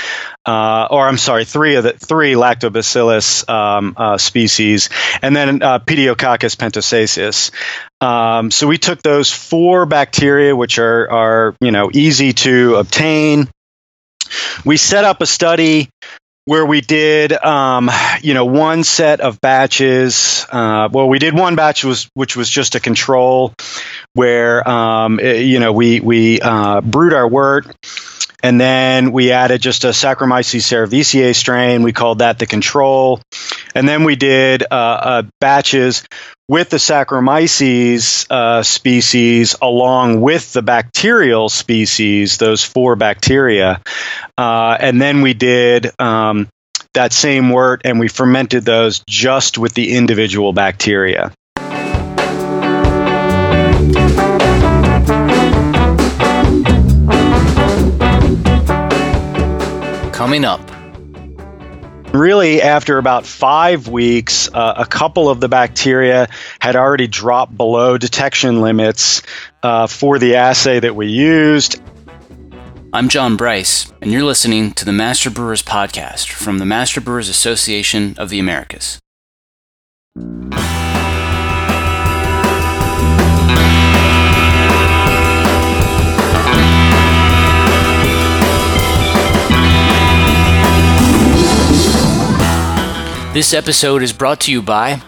uh, 0.45 0.88
or 0.91 1.07
I'm 1.07 1.17
sorry, 1.17 1.45
three 1.45 1.75
of 1.75 1.83
the 1.83 1.93
three 1.93 2.33
lactobacillus 2.33 3.47
um, 3.50 3.93
uh, 3.97 4.17
species, 4.17 4.89
and 5.21 5.35
then 5.35 5.62
uh, 5.62 5.79
Pediococcus 5.79 6.55
pentosaceus. 6.55 7.51
Um, 8.01 8.51
so 8.51 8.67
we 8.67 8.77
took 8.77 9.01
those 9.01 9.31
four 9.31 9.85
bacteria, 9.85 10.55
which 10.55 10.79
are 10.79 11.09
are 11.09 11.55
you 11.62 11.71
know 11.71 11.89
easy 11.93 12.33
to 12.33 12.75
obtain. 12.75 13.50
We 14.65 14.77
set 14.77 15.05
up 15.05 15.21
a 15.21 15.25
study 15.25 15.89
where 16.45 16.65
we 16.65 16.81
did, 16.81 17.31
um, 17.31 17.89
you 18.21 18.33
know, 18.33 18.45
one 18.45 18.83
set 18.83 19.21
of 19.21 19.39
batches. 19.39 20.45
Uh, 20.50 20.89
well, 20.91 21.07
we 21.07 21.19
did 21.19 21.33
one 21.33 21.55
batch 21.55 21.85
was 21.85 22.09
which 22.13 22.35
was 22.35 22.50
just 22.50 22.75
a 22.75 22.79
control, 22.79 23.53
where 24.13 24.67
um, 24.67 25.20
it, 25.20 25.46
you 25.46 25.60
know 25.60 25.72
we 25.74 26.00
we 26.00 26.39
uh, 26.41 26.82
brewed 26.82 27.13
our 27.13 27.27
wort. 27.27 27.67
And 28.46 28.60
then 28.60 29.13
we 29.13 29.32
added 29.32 29.62
just 29.62 29.86
a 29.86 29.89
Saccharomyces 29.89 30.63
cerevisiae 30.63 31.34
strain. 31.34 31.82
We 31.82 31.93
called 31.93 32.20
that 32.20 32.39
the 32.39 32.46
control. 32.46 33.22
And 33.74 33.88
then 33.88 34.03
we 34.03 34.17
did 34.17 34.63
uh, 34.63 34.65
uh, 34.70 35.24
batches 35.39 36.03
with 36.50 36.70
the 36.70 36.77
Saccharomyces 36.77 38.29
uh, 38.29 38.63
species 38.63 39.55
along 39.62 40.20
with 40.20 40.51
the 40.51 40.62
bacterial 40.62 41.48
species, 41.48 42.38
those 42.38 42.65
four 42.65 42.98
bacteria. 42.98 43.82
Uh, 44.38 44.75
and 44.77 45.01
then 45.01 45.22
we 45.22 45.34
did 45.34 45.89
um, 46.00 46.50
that 46.93 47.13
same 47.13 47.50
wort 47.50 47.84
and 47.86 47.98
we 47.98 48.10
fermented 48.10 48.65
those 48.65 49.03
just 49.08 49.58
with 49.58 49.74
the 49.74 49.96
individual 49.96 50.51
bacteria. 50.51 51.32
Coming 60.23 60.45
up. 60.45 60.61
Really, 62.13 62.61
after 62.61 62.97
about 62.97 63.25
five 63.25 63.89
weeks, 63.89 64.47
uh, 64.53 64.75
a 64.77 64.85
couple 64.85 65.29
of 65.29 65.41
the 65.41 65.49
bacteria 65.49 66.29
had 66.61 66.77
already 66.77 67.07
dropped 67.07 67.57
below 67.57 67.97
detection 67.97 68.61
limits 68.61 69.21
uh, 69.63 69.87
for 69.87 70.19
the 70.19 70.37
assay 70.37 70.79
that 70.79 70.95
we 70.95 71.07
used. 71.07 71.81
I'm 72.93 73.09
John 73.09 73.35
Bryce, 73.35 73.91
and 74.01 74.13
you're 74.13 74.23
listening 74.23 74.71
to 74.75 74.85
the 74.85 74.93
Master 74.93 75.29
Brewers 75.29 75.61
Podcast 75.61 76.29
from 76.29 76.57
the 76.59 76.65
Master 76.65 77.01
Brewers 77.01 77.27
Association 77.27 78.15
of 78.17 78.29
the 78.29 78.39
Americas. 78.39 78.99
This 93.33 93.51
episode 93.55 94.03
is 94.03 94.13
brought 94.13 94.41
to 94.41 94.51
you 94.51 94.61
by 94.61 95.01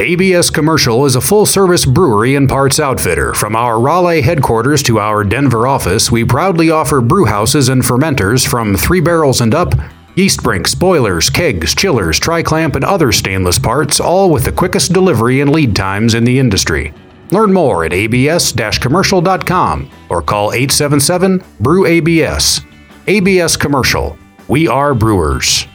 ABS 0.00 0.50
Commercial 0.50 1.06
is 1.06 1.14
a 1.14 1.20
full 1.20 1.46
service 1.46 1.86
brewery 1.86 2.34
and 2.34 2.48
parts 2.48 2.80
outfitter. 2.80 3.32
From 3.32 3.54
our 3.54 3.78
Raleigh 3.78 4.22
headquarters 4.22 4.82
to 4.82 4.98
our 4.98 5.22
Denver 5.22 5.68
office, 5.68 6.10
we 6.10 6.24
proudly 6.24 6.70
offer 6.70 7.00
brew 7.00 7.26
houses 7.26 7.68
and 7.68 7.80
fermenters 7.80 8.44
from 8.44 8.74
three 8.74 9.00
barrels 9.00 9.40
and 9.40 9.54
up, 9.54 9.72
yeast 10.16 10.42
brinks, 10.42 10.74
boilers, 10.74 11.30
kegs, 11.30 11.76
chillers, 11.76 12.18
tri 12.18 12.42
clamp, 12.42 12.74
and 12.74 12.84
other 12.84 13.12
stainless 13.12 13.60
parts, 13.60 14.00
all 14.00 14.30
with 14.30 14.42
the 14.42 14.50
quickest 14.50 14.92
delivery 14.92 15.40
and 15.40 15.52
lead 15.52 15.76
times 15.76 16.14
in 16.14 16.24
the 16.24 16.40
industry. 16.40 16.92
Learn 17.30 17.52
more 17.52 17.84
at 17.84 17.92
abs 17.92 18.78
commercial.com 18.78 19.88
or 20.08 20.22
call 20.22 20.52
877 20.52 21.40
Brew 21.60 21.86
ABS. 21.86 22.62
ABS 23.06 23.56
Commercial. 23.56 24.18
We 24.48 24.66
are 24.66 24.92
brewers. 24.92 25.68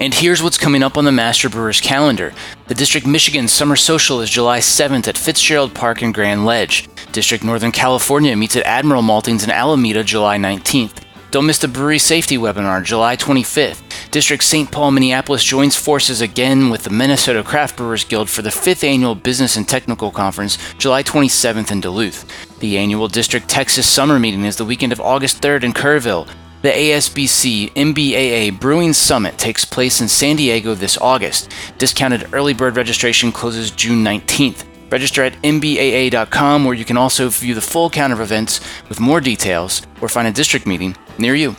And 0.00 0.14
here's 0.14 0.42
what's 0.42 0.56
coming 0.56 0.82
up 0.82 0.96
on 0.96 1.04
the 1.04 1.12
Master 1.12 1.50
Brewers 1.50 1.78
calendar. 1.78 2.32
The 2.68 2.74
District 2.74 3.06
Michigan 3.06 3.46
Summer 3.48 3.76
Social 3.76 4.22
is 4.22 4.30
July 4.30 4.60
7th 4.60 5.06
at 5.08 5.18
Fitzgerald 5.18 5.74
Park 5.74 6.02
in 6.02 6.10
Grand 6.10 6.46
Ledge. 6.46 6.88
District 7.12 7.44
Northern 7.44 7.70
California 7.70 8.34
meets 8.34 8.56
at 8.56 8.64
Admiral 8.64 9.02
Maltings 9.02 9.44
in 9.44 9.50
Alameda 9.50 10.02
July 10.02 10.38
19th. 10.38 11.02
Don't 11.30 11.44
miss 11.44 11.58
the 11.58 11.68
brewery 11.68 11.98
safety 11.98 12.38
webinar 12.38 12.82
July 12.82 13.14
25th. 13.14 13.82
District 14.10 14.42
St. 14.42 14.72
Paul, 14.72 14.90
Minneapolis 14.90 15.44
joins 15.44 15.76
forces 15.76 16.22
again 16.22 16.70
with 16.70 16.84
the 16.84 16.90
Minnesota 16.90 17.42
Craft 17.42 17.76
Brewers 17.76 18.04
Guild 18.04 18.30
for 18.30 18.40
the 18.40 18.48
5th 18.48 18.82
Annual 18.82 19.16
Business 19.16 19.54
and 19.58 19.68
Technical 19.68 20.10
Conference 20.10 20.56
July 20.78 21.02
27th 21.02 21.70
in 21.70 21.82
Duluth. 21.82 22.24
The 22.60 22.78
annual 22.78 23.06
District 23.06 23.46
Texas 23.50 23.86
Summer 23.86 24.18
Meeting 24.18 24.46
is 24.46 24.56
the 24.56 24.64
weekend 24.64 24.94
of 24.94 25.00
August 25.00 25.42
3rd 25.42 25.64
in 25.64 25.72
Kerrville. 25.74 26.26
The 26.62 26.68
ASBC 26.68 27.72
MBAA 27.72 28.60
Brewing 28.60 28.92
Summit 28.92 29.38
takes 29.38 29.64
place 29.64 30.02
in 30.02 30.08
San 30.08 30.36
Diego 30.36 30.74
this 30.74 30.98
August. 30.98 31.50
Discounted 31.78 32.34
early 32.34 32.52
bird 32.52 32.76
registration 32.76 33.32
closes 33.32 33.70
June 33.70 34.04
19th. 34.04 34.64
Register 34.90 35.24
at 35.24 35.32
mbaa.com 35.40 36.66
where 36.66 36.74
you 36.74 36.84
can 36.84 36.98
also 36.98 37.30
view 37.30 37.54
the 37.54 37.62
full 37.62 37.88
count 37.88 38.12
of 38.12 38.20
events 38.20 38.60
with 38.90 39.00
more 39.00 39.22
details 39.22 39.80
or 40.02 40.08
find 40.08 40.28
a 40.28 40.32
district 40.32 40.66
meeting 40.66 40.94
near 41.16 41.34
you. 41.34 41.56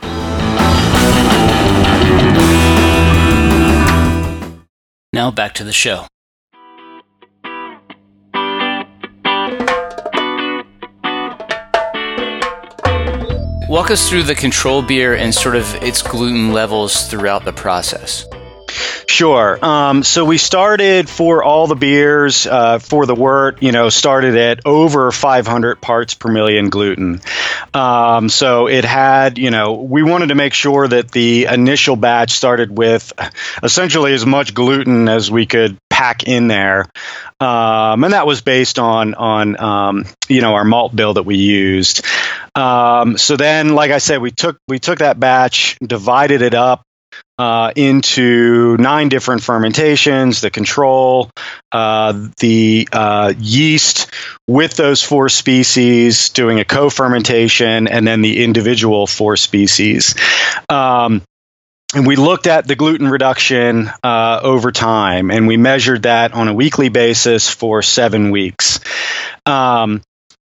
Now 5.12 5.32
back 5.32 5.56
to 5.56 5.64
the 5.64 5.74
show. 5.74 6.06
Walk 13.72 13.90
us 13.90 14.10
through 14.10 14.24
the 14.24 14.36
control 14.36 14.82
beer 14.82 15.16
and 15.16 15.34
sort 15.34 15.56
of 15.56 15.76
its 15.76 16.02
gluten 16.02 16.52
levels 16.52 17.08
throughout 17.08 17.46
the 17.46 17.54
process. 17.54 18.28
Sure. 19.08 19.64
Um, 19.64 20.04
so 20.04 20.26
we 20.26 20.38
started 20.38 21.10
for 21.10 21.44
all 21.44 21.68
the 21.68 21.76
beers 21.76 22.48
uh, 22.48 22.80
for 22.80 23.06
the 23.06 23.16
wort, 23.16 23.62
you 23.62 23.72
know, 23.72 23.90
started 23.90 24.36
at 24.38 24.66
over 24.66 25.12
500 25.12 25.82
parts 25.82 26.14
per 26.14 26.32
million 26.32 26.70
gluten. 26.70 27.22
Um, 27.74 28.30
so 28.30 28.68
it 28.68 28.86
had, 28.86 29.38
you 29.38 29.52
know, 29.52 29.74
we 29.74 30.04
wanted 30.04 30.28
to 30.28 30.36
make 30.36 30.54
sure 30.54 30.88
that 30.88 31.12
the 31.12 31.46
initial 31.46 31.96
batch 31.96 32.32
started 32.32 32.76
with 32.76 33.14
essentially 33.64 34.14
as 34.14 34.26
much 34.26 34.54
gluten 34.54 35.08
as 35.08 35.30
we 35.30 35.46
could 35.46 35.78
pack 36.02 36.24
in 36.24 36.48
there, 36.48 36.88
um, 37.40 38.04
and 38.04 38.14
that 38.14 38.26
was 38.26 38.42
based 38.42 38.80
on 38.80 39.14
on 39.14 39.60
um, 39.60 40.06
you 40.28 40.42
know 40.42 40.56
our 40.56 40.66
malt 40.66 40.96
bill 40.96 41.14
that 41.14 41.24
we 41.24 41.36
used. 41.36 42.04
Um, 42.56 43.18
so 43.18 43.38
then, 43.38 43.76
like 43.76 43.92
I 43.92 44.00
said, 44.00 44.22
we 44.22 44.32
took 44.32 44.58
we 44.68 44.80
took 44.80 45.00
that 45.00 45.20
batch, 45.20 45.78
divided 45.80 46.42
it 46.42 46.56
up 46.56 46.82
uh, 47.38 47.72
into 47.76 48.78
nine 48.78 49.10
different 49.10 49.42
fermentations, 49.42 50.42
the 50.42 50.52
control, 50.52 51.32
uh, 51.72 52.28
the 52.40 52.88
uh, 52.92 53.34
yeast 53.40 54.12
with 54.48 54.76
those 54.76 55.02
four 55.02 55.28
species, 55.28 56.30
doing 56.30 56.60
a 56.60 56.66
co 56.66 56.90
fermentation, 56.90 57.88
and 57.88 58.08
then 58.08 58.22
the 58.22 58.44
individual 58.44 59.08
four 59.08 59.38
species. 59.38 60.16
Um, 60.70 61.24
and 61.94 62.08
we 62.08 62.16
looked 62.16 62.48
at 62.48 62.68
the 62.68 62.76
gluten 62.76 63.10
reduction 63.10 63.90
uh, 64.04 64.40
over 64.44 64.72
time, 64.72 65.32
and 65.32 65.48
we 65.48 65.58
measured 65.58 66.04
that 66.04 66.34
on 66.34 66.48
a 66.48 66.54
weekly 66.54 66.90
basis 66.90 67.50
for 67.50 67.82
seven 67.82 68.32
weeks. 68.32 68.80
Um, 69.46 70.02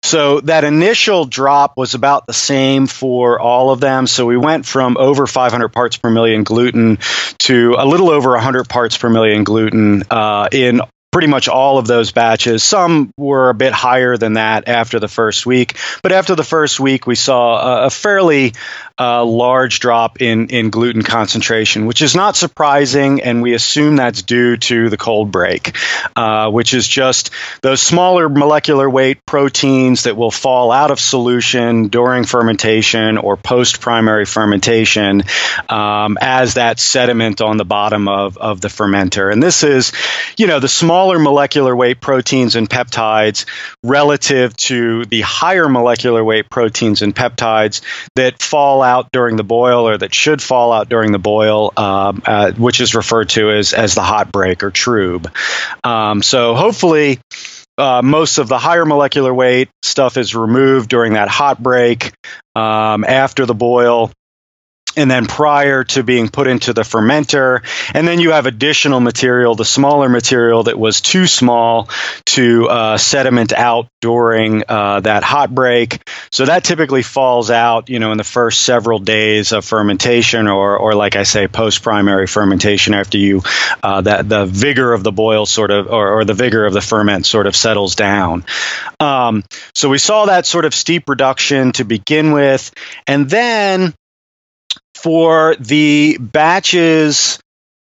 so 0.03 0.41
that 0.41 0.63
initial 0.63 1.25
drop 1.25 1.77
was 1.77 1.93
about 1.93 2.25
the 2.25 2.33
same 2.33 2.87
for 2.87 3.39
all 3.39 3.71
of 3.71 3.79
them. 3.79 4.07
So 4.07 4.25
we 4.25 4.37
went 4.37 4.65
from 4.65 4.97
over 4.97 5.27
500 5.27 5.69
parts 5.69 5.97
per 5.97 6.09
million 6.09 6.43
gluten 6.43 6.97
to 7.39 7.75
a 7.77 7.85
little 7.85 8.09
over 8.09 8.31
100 8.31 8.67
parts 8.67 8.97
per 8.97 9.09
million 9.09 9.43
gluten 9.43 10.03
uh, 10.09 10.49
in 10.51 10.81
pretty 11.11 11.27
much 11.27 11.49
all 11.49 11.77
of 11.77 11.87
those 11.87 12.11
batches. 12.11 12.63
Some 12.63 13.13
were 13.17 13.49
a 13.49 13.53
bit 13.53 13.73
higher 13.73 14.15
than 14.17 14.33
that 14.33 14.67
after 14.67 14.97
the 14.99 15.09
first 15.09 15.45
week, 15.45 15.77
but 16.01 16.11
after 16.13 16.35
the 16.35 16.43
first 16.43 16.79
week, 16.79 17.05
we 17.05 17.15
saw 17.15 17.59
a, 17.59 17.85
a 17.87 17.89
fairly 17.89 18.53
uh, 19.01 19.25
large 19.25 19.79
drop 19.79 20.21
in, 20.21 20.49
in 20.49 20.69
gluten 20.69 21.01
concentration, 21.01 21.87
which 21.87 22.03
is 22.03 22.15
not 22.15 22.35
surprising, 22.35 23.23
and 23.23 23.41
we 23.41 23.55
assume 23.55 23.95
that's 23.95 24.21
due 24.21 24.57
to 24.57 24.89
the 24.89 24.97
cold 24.97 25.31
break, 25.31 25.75
uh, 26.15 26.51
which 26.51 26.75
is 26.75 26.87
just 26.87 27.31
those 27.63 27.81
smaller 27.81 28.29
molecular 28.29 28.87
weight 28.87 29.25
proteins 29.25 30.03
that 30.03 30.15
will 30.15 30.29
fall 30.29 30.71
out 30.71 30.91
of 30.91 30.99
solution 30.99 31.87
during 31.87 32.25
fermentation 32.25 33.17
or 33.17 33.37
post 33.37 33.81
primary 33.81 34.25
fermentation 34.25 35.23
um, 35.67 36.19
as 36.21 36.53
that 36.53 36.79
sediment 36.79 37.41
on 37.41 37.57
the 37.57 37.65
bottom 37.65 38.07
of, 38.07 38.37
of 38.37 38.61
the 38.61 38.67
fermenter. 38.67 39.33
And 39.33 39.41
this 39.41 39.63
is, 39.63 39.93
you 40.37 40.45
know, 40.45 40.59
the 40.59 40.69
smaller 40.69 41.17
molecular 41.17 41.75
weight 41.75 42.01
proteins 42.01 42.55
and 42.55 42.69
peptides 42.69 43.45
relative 43.83 44.55
to 44.57 45.05
the 45.05 45.21
higher 45.21 45.67
molecular 45.67 46.23
weight 46.23 46.51
proteins 46.51 47.01
and 47.01 47.15
peptides 47.15 47.81
that 48.15 48.43
fall 48.43 48.83
out 48.83 48.90
during 49.11 49.35
the 49.35 49.43
boil 49.43 49.87
or 49.87 49.97
that 49.97 50.13
should 50.13 50.41
fall 50.41 50.71
out 50.71 50.89
during 50.89 51.11
the 51.11 51.19
boil, 51.19 51.71
um, 51.77 52.21
uh, 52.25 52.51
which 52.51 52.81
is 52.81 52.95
referred 52.95 53.29
to 53.29 53.51
as, 53.51 53.73
as 53.73 53.95
the 53.95 54.01
hot 54.03 54.31
break 54.31 54.63
or 54.63 54.71
trub. 54.71 55.31
Um, 55.85 56.21
so 56.21 56.55
hopefully, 56.55 57.19
uh, 57.77 58.01
most 58.03 58.37
of 58.37 58.47
the 58.47 58.59
higher 58.59 58.85
molecular 58.85 59.33
weight 59.33 59.69
stuff 59.81 60.17
is 60.17 60.35
removed 60.35 60.89
during 60.89 61.13
that 61.13 61.29
hot 61.29 61.61
break 61.61 62.11
um, 62.55 63.03
after 63.03 63.45
the 63.45 63.55
boil. 63.55 64.11
And 64.95 65.09
then 65.09 65.25
prior 65.25 65.83
to 65.83 66.03
being 66.03 66.29
put 66.29 66.47
into 66.47 66.73
the 66.73 66.81
fermenter. 66.81 67.63
And 67.93 68.07
then 68.07 68.19
you 68.19 68.31
have 68.31 68.45
additional 68.45 68.99
material, 68.99 69.55
the 69.55 69.65
smaller 69.65 70.09
material 70.09 70.63
that 70.63 70.77
was 70.77 71.01
too 71.01 71.27
small 71.27 71.89
to 72.27 72.67
uh, 72.69 72.97
sediment 72.97 73.53
out 73.53 73.87
during 74.01 74.63
uh, 74.67 74.99
that 75.01 75.23
hot 75.23 75.53
break. 75.53 76.01
So 76.31 76.45
that 76.45 76.63
typically 76.63 77.03
falls 77.03 77.51
out, 77.51 77.89
you 77.89 77.99
know, 77.99 78.11
in 78.11 78.17
the 78.17 78.23
first 78.23 78.63
several 78.63 78.99
days 78.99 79.51
of 79.51 79.65
fermentation, 79.65 80.47
or, 80.47 80.77
or 80.77 80.93
like 80.93 81.15
I 81.15 81.23
say, 81.23 81.47
post 81.47 81.83
primary 81.83 82.27
fermentation 82.27 82.93
after 82.93 83.17
you 83.17 83.43
uh, 83.83 84.01
that 84.01 84.27
the 84.27 84.45
vigor 84.45 84.93
of 84.93 85.03
the 85.03 85.11
boil 85.11 85.45
sort 85.45 85.71
of, 85.71 85.87
or, 85.87 86.19
or, 86.19 86.25
the 86.25 86.33
vigor 86.33 86.65
of 86.65 86.73
the 86.73 86.81
ferment 86.81 87.25
sort 87.25 87.47
of 87.47 87.55
settles 87.55 87.95
down. 87.95 88.45
Um, 88.99 89.43
so 89.73 89.89
we 89.89 89.97
saw 89.97 90.25
that 90.25 90.45
sort 90.45 90.65
of 90.65 90.73
steep 90.73 91.09
reduction 91.09 91.71
to 91.73 91.83
begin 91.83 92.31
with, 92.31 92.71
and 93.07 93.29
then 93.29 93.93
for 95.01 95.55
the 95.55 96.17
batches 96.19 97.39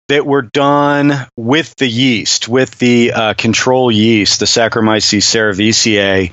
that 0.08 0.26
were 0.26 0.42
done 0.42 1.12
with 1.36 1.74
the 1.76 1.86
yeast, 1.86 2.48
with 2.48 2.76
the 2.78 3.12
uh, 3.12 3.34
control 3.34 3.92
yeast, 3.92 4.40
the 4.40 4.46
Saccharomyces 4.46 5.22
cerevisiae, 5.22 6.32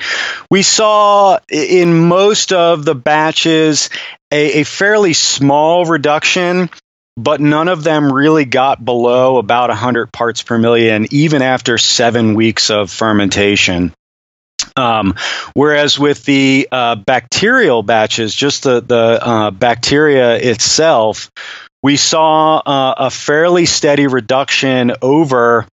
we 0.50 0.64
saw 0.64 1.38
in 1.50 1.94
most 2.08 2.54
of 2.54 2.86
the 2.86 2.96
batches 2.96 3.90
a, 4.32 4.62
a 4.62 4.64
fairly 4.64 5.14
small 5.14 5.86
reduction 5.86 6.70
but 7.18 7.42
none 7.42 7.68
of 7.68 7.84
them 7.84 8.14
really 8.14 8.46
got 8.46 8.84
below 8.84 9.38
about 9.38 9.70
100 9.70 10.14
parts 10.14 10.44
per 10.44 10.58
million, 10.60 11.08
even 11.10 11.42
after 11.42 11.80
seven 11.80 12.36
weeks 12.36 12.70
of 12.70 12.92
fermentation. 12.92 13.92
Um, 14.76 15.16
whereas 15.54 15.98
with 15.98 16.24
the 16.26 16.68
uh, 16.72 16.96
bacterial 16.96 17.84
batches, 17.84 18.34
just 18.34 18.64
the, 18.64 18.82
the 18.82 19.20
uh, 19.22 19.52
bacteria 19.52 20.36
itself, 20.36 21.32
we 21.84 21.96
saw 21.96 22.58
uh, 22.58 22.96
a 22.98 23.10
fairly 23.10 23.66
steady 23.66 24.08
reduction 24.08 24.94
over 25.02 25.68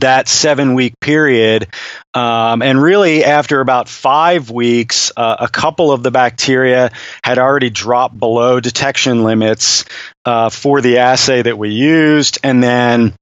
that 0.00 0.28
seven 0.28 0.74
week 0.74 0.94
period. 1.00 1.68
Um, 2.14 2.62
and 2.62 2.80
really, 2.82 3.24
after 3.24 3.60
about 3.60 3.88
five 3.88 4.50
weeks, 4.50 5.12
uh, 5.16 5.36
a 5.40 5.48
couple 5.48 5.92
of 5.92 6.02
the 6.02 6.10
bacteria 6.10 6.90
had 7.22 7.38
already 7.38 7.70
dropped 7.70 8.18
below 8.18 8.60
detection 8.60 9.24
limits 9.24 9.84
uh, 10.24 10.50
for 10.50 10.80
the 10.80 10.98
assay 10.98 11.42
that 11.42 11.58
we 11.58 11.70
used. 11.70 12.38
And 12.42 12.62
then 12.62 13.14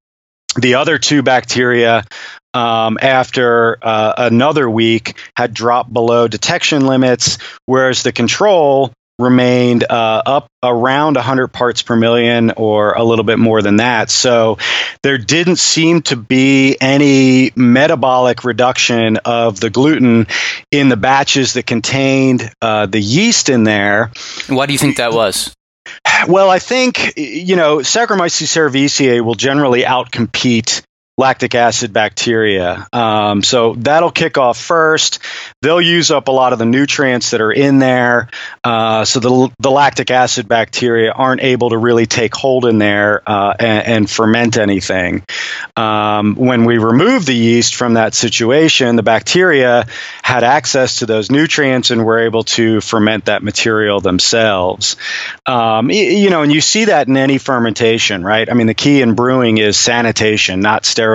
the 0.57 0.75
other 0.77 0.99
two 0.99 1.23
bacteria 1.23 2.05
um, 2.55 2.99
after 3.01 3.79
uh, 3.83 4.15
another 4.19 4.69
week 4.69 5.17
had 5.37 5.55
dropped 5.55 5.93
below 5.93 6.29
detection 6.29 6.87
limits, 6.87 7.39
whereas 7.67 8.03
the 8.03 8.13
control 8.13 8.93
remained 9.19 9.85
uh, 9.85 10.23
up 10.27 10.49
around 10.63 11.15
100 11.17 11.49
parts 11.49 11.83
per 11.83 11.97
million 11.97 12.53
or 12.57 12.93
a 12.93 13.05
little 13.05 13.25
bit 13.25 13.39
more 13.39 13.63
than 13.63 13.77
that. 13.77 14.11
So 14.11 14.59
there 15.03 15.19
didn't 15.19 15.57
seem 15.57 16.03
to 16.03 16.17
be 16.17 16.77
any 16.81 17.53
metabolic 17.55 18.45
reduction 18.45 19.19
of 19.19 19.61
the 19.61 19.71
gluten 19.71 20.27
in 20.71 20.89
the 20.89 20.97
batches 20.97 21.55
that 21.55 21.67
contained 21.67 22.51
uh, 22.61 22.87
the 22.87 23.01
yeast 23.01 23.49
in 23.49 23.65
there. 23.65 24.11
Why 24.49 24.67
do 24.67 24.73
you 24.73 24.79
think 24.79 24.97
that 24.97 25.13
was? 25.13 25.55
Well, 26.29 26.49
I 26.49 26.59
think, 26.59 27.15
you 27.17 27.57
know, 27.57 27.79
Saccharomyces 27.79 28.47
cerevisiae 28.47 29.21
will 29.21 29.35
generally 29.35 29.83
outcompete 29.83 30.83
lactic 31.23 31.55
acid 31.55 31.93
bacteria. 31.93 32.85
Um, 32.93 33.45
so 33.45 33.75
that'll 33.75 34.11
kick 34.11 34.39
off 34.39 34.61
first. 34.61 35.21
They'll 35.61 35.81
use 35.81 36.11
up 36.11 36.27
a 36.27 36.33
lot 36.33 36.53
of 36.53 36.59
the 36.59 36.65
nutrients 36.65 37.31
that 37.31 37.41
are 37.41 37.53
in 37.53 37.79
there. 37.79 38.29
Uh, 38.65 39.05
so 39.05 39.21
the, 39.21 39.55
the 39.61 39.71
lactic 39.71 40.11
acid 40.11 40.49
bacteria 40.49 41.13
aren't 41.13 41.41
able 41.41 41.71
to 41.71 41.79
really 41.79 42.07
take 42.07 42.35
hold 42.35 42.67
in 42.67 42.79
there 42.79 43.23
uh, 43.25 43.55
and, 43.57 43.87
and, 43.87 44.11
ferment 44.11 44.57
anything. 44.57 45.23
Um, 45.77 46.35
when 46.35 46.65
we 46.65 46.79
remove 46.79 47.25
the 47.25 47.35
yeast 47.35 47.77
from 47.77 47.95
that 47.95 48.15
situation, 48.15 48.97
the 48.97 49.05
bacteria 49.05 49.87
had 50.23 50.43
access 50.43 50.99
to 50.99 51.07
those 51.07 51.31
nutrients 51.31 51.93
and 51.93 52.05
were 52.05 52.19
able 52.19 52.43
to 52.45 52.81
ferment 52.81 53.27
that 53.27 53.45
material 53.45 54.01
themselves. 54.01 54.97
Um, 55.47 55.89
you 55.89 56.31
know, 56.31 56.43
and 56.43 56.53
you 56.53 56.61
see 56.61 56.87
that 56.87 57.07
in 57.07 57.17
any 57.17 57.39
fermentation, 57.39 58.25
right? 58.25 58.51
I 58.51 58.55
mean, 58.55 58.67
the 58.67 58.75
key 58.75 59.03
in 59.03 59.15
brewing 59.15 59.59
is 59.59 59.77
sanitation, 59.79 60.61
not 60.61 60.85
sterilization. 60.85 61.12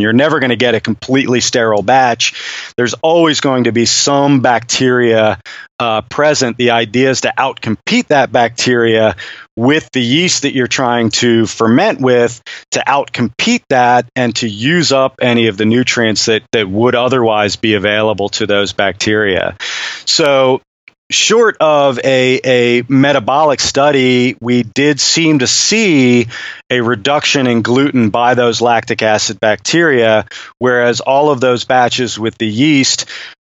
You're 0.00 0.12
never 0.12 0.40
going 0.40 0.50
to 0.50 0.56
get 0.56 0.74
a 0.74 0.80
completely 0.80 1.40
sterile 1.40 1.82
batch. 1.82 2.72
There's 2.76 2.94
always 2.94 3.40
going 3.40 3.64
to 3.64 3.72
be 3.72 3.86
some 3.86 4.40
bacteria 4.40 5.40
uh, 5.78 6.02
present. 6.02 6.56
The 6.56 6.70
idea 6.70 7.10
is 7.10 7.22
to 7.22 7.32
outcompete 7.36 8.08
that 8.08 8.32
bacteria 8.32 9.16
with 9.56 9.88
the 9.92 10.02
yeast 10.02 10.42
that 10.42 10.54
you're 10.54 10.66
trying 10.66 11.10
to 11.10 11.46
ferment 11.46 12.00
with 12.00 12.42
to 12.72 12.80
outcompete 12.86 13.62
that 13.68 14.08
and 14.14 14.34
to 14.36 14.48
use 14.48 14.92
up 14.92 15.16
any 15.20 15.48
of 15.48 15.56
the 15.56 15.64
nutrients 15.64 16.26
that, 16.26 16.42
that 16.52 16.68
would 16.68 16.94
otherwise 16.94 17.56
be 17.56 17.74
available 17.74 18.28
to 18.30 18.46
those 18.46 18.72
bacteria. 18.72 19.56
So 20.04 20.60
short 21.10 21.56
of 21.60 21.98
a, 21.98 22.40
a 22.44 22.84
metabolic 22.88 23.60
study, 23.60 24.36
we 24.40 24.62
did 24.62 25.00
seem 25.00 25.40
to 25.40 25.46
see 25.46 26.28
a 26.70 26.80
reduction 26.80 27.46
in 27.46 27.62
gluten 27.62 28.10
by 28.10 28.34
those 28.34 28.60
lactic 28.60 29.02
acid 29.02 29.40
bacteria, 29.40 30.26
whereas 30.58 31.00
all 31.00 31.30
of 31.30 31.40
those 31.40 31.64
batches 31.64 32.18
with 32.18 32.38
the 32.38 32.46
yeast. 32.46 33.06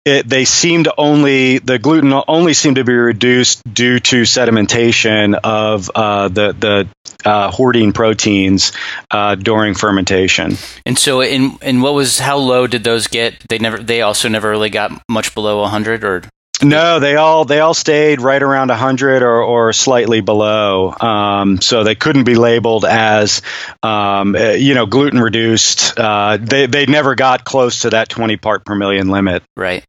It, 0.04 0.28
they 0.28 0.44
seem 0.44 0.84
to 0.84 0.94
only 0.96 1.58
the 1.58 1.80
gluten 1.80 2.12
only 2.28 2.54
seemed 2.54 2.76
to 2.76 2.84
be 2.84 2.92
reduced 2.92 3.60
due 3.74 3.98
to 3.98 4.22
sedimentation 4.22 5.36
of 5.42 5.90
uh, 5.92 6.28
the 6.28 6.52
the 6.52 6.88
uh, 7.24 7.50
hordein 7.50 7.92
proteins 7.92 8.70
uh, 9.10 9.34
during 9.34 9.74
fermentation. 9.74 10.56
And 10.86 10.96
so, 10.96 11.22
in 11.22 11.58
and 11.60 11.82
what 11.82 11.94
was 11.94 12.20
how 12.20 12.36
low 12.36 12.68
did 12.68 12.84
those 12.84 13.08
get? 13.08 13.34
They 13.48 13.58
never. 13.58 13.78
They 13.78 14.02
also 14.02 14.28
never 14.28 14.48
really 14.48 14.70
got 14.70 14.92
much 15.08 15.34
below 15.34 15.62
100, 15.62 16.04
or 16.04 16.22
no, 16.68 16.98
they 16.98 17.16
all 17.16 17.44
they 17.44 17.60
all 17.60 17.74
stayed 17.74 18.20
right 18.20 18.42
around 18.42 18.68
100 18.68 19.22
or, 19.22 19.42
or 19.42 19.72
slightly 19.72 20.20
below. 20.20 20.94
Um, 20.98 21.60
so 21.60 21.84
they 21.84 21.94
couldn't 21.94 22.24
be 22.24 22.34
labeled 22.34 22.84
as, 22.84 23.42
um, 23.82 24.34
eh, 24.34 24.54
you 24.54 24.74
know, 24.74 24.86
gluten 24.86 25.20
reduced. 25.20 25.98
Uh, 25.98 26.38
they 26.40 26.66
they 26.66 26.86
never 26.86 27.14
got 27.14 27.44
close 27.44 27.82
to 27.82 27.90
that 27.90 28.08
20 28.08 28.36
part 28.36 28.64
per 28.64 28.74
million 28.74 29.08
limit. 29.08 29.42
Right. 29.56 29.84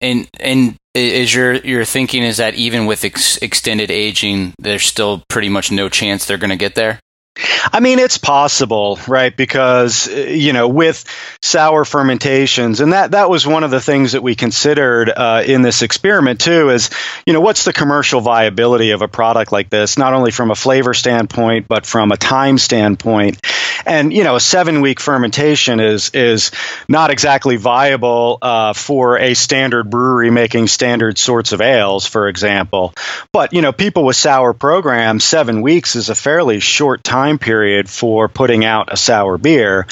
And 0.00 0.28
and 0.40 0.76
is 0.94 1.34
your 1.34 1.54
your 1.54 1.84
thinking 1.84 2.22
is 2.22 2.38
that 2.38 2.54
even 2.54 2.86
with 2.86 3.04
ex- 3.04 3.36
extended 3.38 3.90
aging, 3.90 4.54
there's 4.58 4.84
still 4.84 5.22
pretty 5.28 5.48
much 5.48 5.70
no 5.70 5.88
chance 5.88 6.26
they're 6.26 6.38
going 6.38 6.50
to 6.50 6.56
get 6.56 6.74
there? 6.74 7.00
I 7.72 7.80
mean, 7.80 7.98
it's 7.98 8.18
possible, 8.18 8.98
right? 9.08 9.34
Because 9.34 10.06
you 10.06 10.52
know, 10.52 10.68
with 10.68 11.04
sour 11.40 11.84
fermentations, 11.84 12.80
and 12.80 12.92
that 12.92 13.12
that 13.12 13.30
was 13.30 13.46
one 13.46 13.64
of 13.64 13.70
the 13.70 13.80
things 13.80 14.12
that 14.12 14.22
we 14.22 14.34
considered 14.34 15.08
uh, 15.08 15.42
in 15.46 15.62
this 15.62 15.80
experiment 15.82 16.40
too. 16.40 16.68
Is 16.70 16.90
you 17.26 17.32
know, 17.32 17.40
what's 17.40 17.64
the 17.64 17.72
commercial 17.72 18.20
viability 18.20 18.90
of 18.90 19.00
a 19.00 19.08
product 19.08 19.50
like 19.52 19.70
this? 19.70 19.96
Not 19.96 20.12
only 20.12 20.30
from 20.30 20.50
a 20.50 20.54
flavor 20.54 20.92
standpoint, 20.92 21.68
but 21.68 21.86
from 21.86 22.12
a 22.12 22.16
time 22.16 22.58
standpoint. 22.58 23.40
And 23.86 24.12
you 24.12 24.24
know, 24.24 24.36
a 24.36 24.40
seven-week 24.40 25.00
fermentation 25.00 25.80
is 25.80 26.10
is 26.14 26.50
not 26.88 27.10
exactly 27.10 27.56
viable 27.56 28.38
uh, 28.42 28.72
for 28.72 29.18
a 29.18 29.34
standard 29.34 29.90
brewery 29.90 30.30
making 30.30 30.68
standard 30.68 31.18
sorts 31.18 31.52
of 31.52 31.60
ales, 31.60 32.06
for 32.06 32.28
example. 32.28 32.92
But 33.32 33.52
you 33.52 33.62
know, 33.62 33.72
people 33.72 34.04
with 34.04 34.16
sour 34.16 34.52
programs, 34.52 35.24
seven 35.24 35.62
weeks 35.62 35.96
is 35.96 36.08
a 36.08 36.14
fairly 36.14 36.60
short 36.60 37.02
time 37.02 37.38
period 37.38 37.88
for 37.88 38.28
putting 38.28 38.64
out 38.64 38.92
a 38.92 38.96
sour 38.96 39.38
beer. 39.38 39.86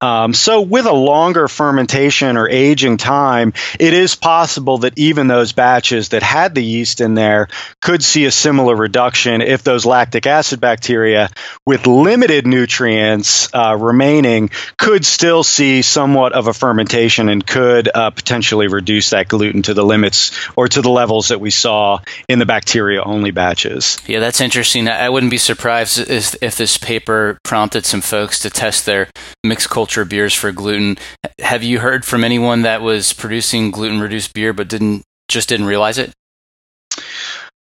Um, 0.00 0.34
so, 0.34 0.60
with 0.62 0.86
a 0.86 0.92
longer 0.92 1.48
fermentation 1.48 2.36
or 2.36 2.48
aging 2.48 2.96
time, 2.96 3.52
it 3.78 3.92
is 3.92 4.14
possible 4.14 4.78
that 4.78 4.98
even 4.98 5.26
those 5.26 5.52
batches 5.52 6.10
that 6.10 6.22
had 6.22 6.54
the 6.54 6.64
yeast 6.64 7.00
in 7.00 7.14
there 7.14 7.48
could 7.80 8.02
see 8.02 8.24
a 8.24 8.30
similar 8.30 8.74
reduction 8.74 9.42
if 9.42 9.62
those 9.62 9.86
lactic 9.86 10.26
acid 10.26 10.60
bacteria 10.60 11.30
with 11.64 11.86
limited 11.86 12.46
nutrients 12.46 13.35
uh, 13.52 13.76
remaining 13.78 14.50
could 14.76 15.04
still 15.04 15.42
see 15.42 15.82
somewhat 15.82 16.32
of 16.32 16.46
a 16.46 16.54
fermentation 16.54 17.28
and 17.28 17.46
could 17.46 17.88
uh, 17.92 18.10
potentially 18.10 18.68
reduce 18.68 19.10
that 19.10 19.28
gluten 19.28 19.62
to 19.62 19.74
the 19.74 19.84
limits 19.84 20.48
or 20.56 20.68
to 20.68 20.82
the 20.82 20.90
levels 20.90 21.28
that 21.28 21.40
we 21.40 21.50
saw 21.50 21.98
in 22.28 22.38
the 22.38 22.46
bacteria 22.46 23.02
only 23.02 23.30
batches. 23.30 23.98
Yeah, 24.06 24.20
that's 24.20 24.40
interesting. 24.40 24.88
I 24.88 25.08
wouldn't 25.08 25.30
be 25.30 25.38
surprised 25.38 25.98
if 25.98 26.56
this 26.56 26.78
paper 26.78 27.38
prompted 27.42 27.84
some 27.84 28.00
folks 28.00 28.38
to 28.40 28.50
test 28.50 28.86
their 28.86 29.08
mixed 29.44 29.70
culture 29.70 30.04
beers 30.04 30.34
for 30.34 30.52
gluten. 30.52 30.98
Have 31.40 31.62
you 31.62 31.80
heard 31.80 32.04
from 32.04 32.24
anyone 32.24 32.62
that 32.62 32.82
was 32.82 33.12
producing 33.12 33.70
gluten 33.70 34.00
reduced 34.00 34.34
beer 34.34 34.52
but 34.52 34.68
didn't 34.68 35.02
just 35.28 35.48
didn't 35.48 35.66
realize 35.66 35.98
it? 35.98 36.12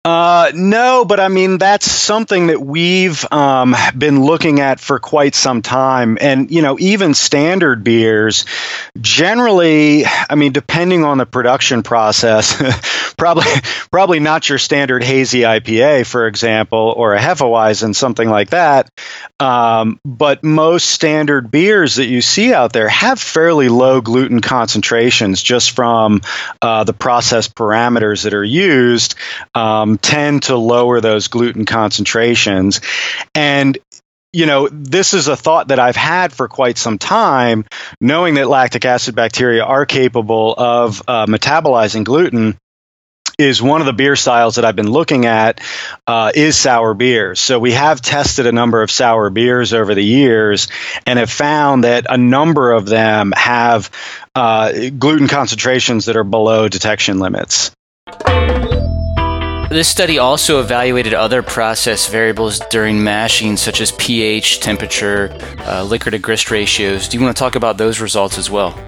Uh, 0.06 0.52
no, 0.54 1.06
but 1.06 1.18
I 1.18 1.28
mean 1.28 1.56
that's 1.56 1.90
something 1.90 2.48
that 2.48 2.60
we've 2.60 3.24
um, 3.32 3.74
been 3.96 4.22
looking 4.22 4.60
at 4.60 4.78
for 4.78 4.98
quite 4.98 5.34
some 5.34 5.62
time, 5.62 6.18
and 6.20 6.50
you 6.50 6.60
know 6.60 6.76
even 6.78 7.14
standard 7.14 7.82
beers, 7.84 8.44
generally, 9.00 10.04
I 10.04 10.34
mean 10.34 10.52
depending 10.52 11.04
on 11.04 11.16
the 11.16 11.24
production 11.24 11.82
process, 11.82 13.14
probably 13.16 13.46
probably 13.90 14.20
not 14.20 14.46
your 14.46 14.58
standard 14.58 15.02
hazy 15.02 15.40
IPA, 15.40 16.04
for 16.04 16.26
example, 16.26 16.92
or 16.94 17.14
a 17.14 17.18
Hefeweizen, 17.18 17.94
something 17.94 18.28
like 18.28 18.50
that. 18.50 18.90
Um, 19.40 20.00
but 20.04 20.44
most 20.44 20.86
standard 20.90 21.50
beers 21.50 21.96
that 21.96 22.06
you 22.06 22.20
see 22.20 22.52
out 22.52 22.74
there 22.74 22.88
have 22.88 23.18
fairly 23.18 23.70
low 23.70 24.02
gluten 24.02 24.40
concentrations, 24.40 25.42
just 25.42 25.70
from 25.70 26.20
uh, 26.60 26.84
the 26.84 26.92
process 26.92 27.48
parameters 27.48 28.24
that 28.24 28.34
are 28.34 28.44
used, 28.44 29.14
um, 29.54 29.93
tend 29.98 30.44
to 30.44 30.57
lower 30.57 31.00
those 31.00 31.28
gluten 31.28 31.64
concentrations. 31.64 32.80
And 33.35 33.78
you 34.35 34.46
know, 34.46 34.68
this 34.68 35.14
is 35.14 35.28
a 35.28 35.37
thought 35.37 35.68
that 35.68 35.78
I've 35.78 35.94
had 35.94 36.33
for 36.33 36.48
quite 36.48 36.76
some 36.76 36.98
time, 36.98 37.66
knowing 38.00 38.35
that 38.35 38.48
lactic 38.48 38.85
acid 38.85 39.14
bacteria 39.14 39.62
are 39.62 39.87
capable 39.87 40.52
of 40.52 41.00
uh, 41.07 41.26
metabolizing 41.26 42.04
gluten. 42.04 42.59
Is 43.37 43.61
one 43.61 43.80
of 43.80 43.87
the 43.87 43.92
beer 43.92 44.14
styles 44.14 44.57
that 44.57 44.64
I've 44.64 44.76
been 44.76 44.90
looking 44.90 45.26
at 45.26 45.61
uh, 46.07 46.30
is 46.33 46.57
sour 46.57 46.94
beers. 46.94 47.40
So 47.40 47.59
we 47.59 47.72
have 47.72 48.00
tested 48.00 48.46
a 48.46 48.52
number 48.52 48.80
of 48.80 48.92
sour 48.92 49.28
beers 49.28 49.72
over 49.72 49.92
the 49.96 50.04
years 50.04 50.68
and 51.04 51.18
have 51.18 51.30
found 51.30 51.83
that 51.83 52.07
a 52.09 52.16
number 52.16 52.70
of 52.70 52.87
them 52.87 53.33
have 53.35 53.90
uh, 54.37 54.90
gluten 54.96 55.26
concentrations 55.26 56.04
that 56.04 56.16
are 56.16 56.22
below 56.22 56.68
detection 56.68 57.18
limits. 57.18 57.72
This 59.70 59.88
study 59.88 60.18
also 60.18 60.61
evaluated 60.61 61.14
other 61.14 61.42
process 61.42 62.09
variables 62.09 62.61
during 62.70 63.03
mashing, 63.03 63.57
such 63.57 63.81
as 63.81 63.92
pH, 63.92 64.61
temperature, 64.61 65.37
uh, 65.61 65.83
liquor 65.83 66.11
to 66.11 66.18
grist 66.18 66.50
ratios. 66.50 67.09
Do 67.09 67.16
you 67.16 67.24
want 67.24 67.37
to 67.37 67.40
talk 67.40 67.57
about 67.57 67.77
those 67.77 67.98
results 67.98 68.38
as 68.38 68.48
well? 68.50 68.79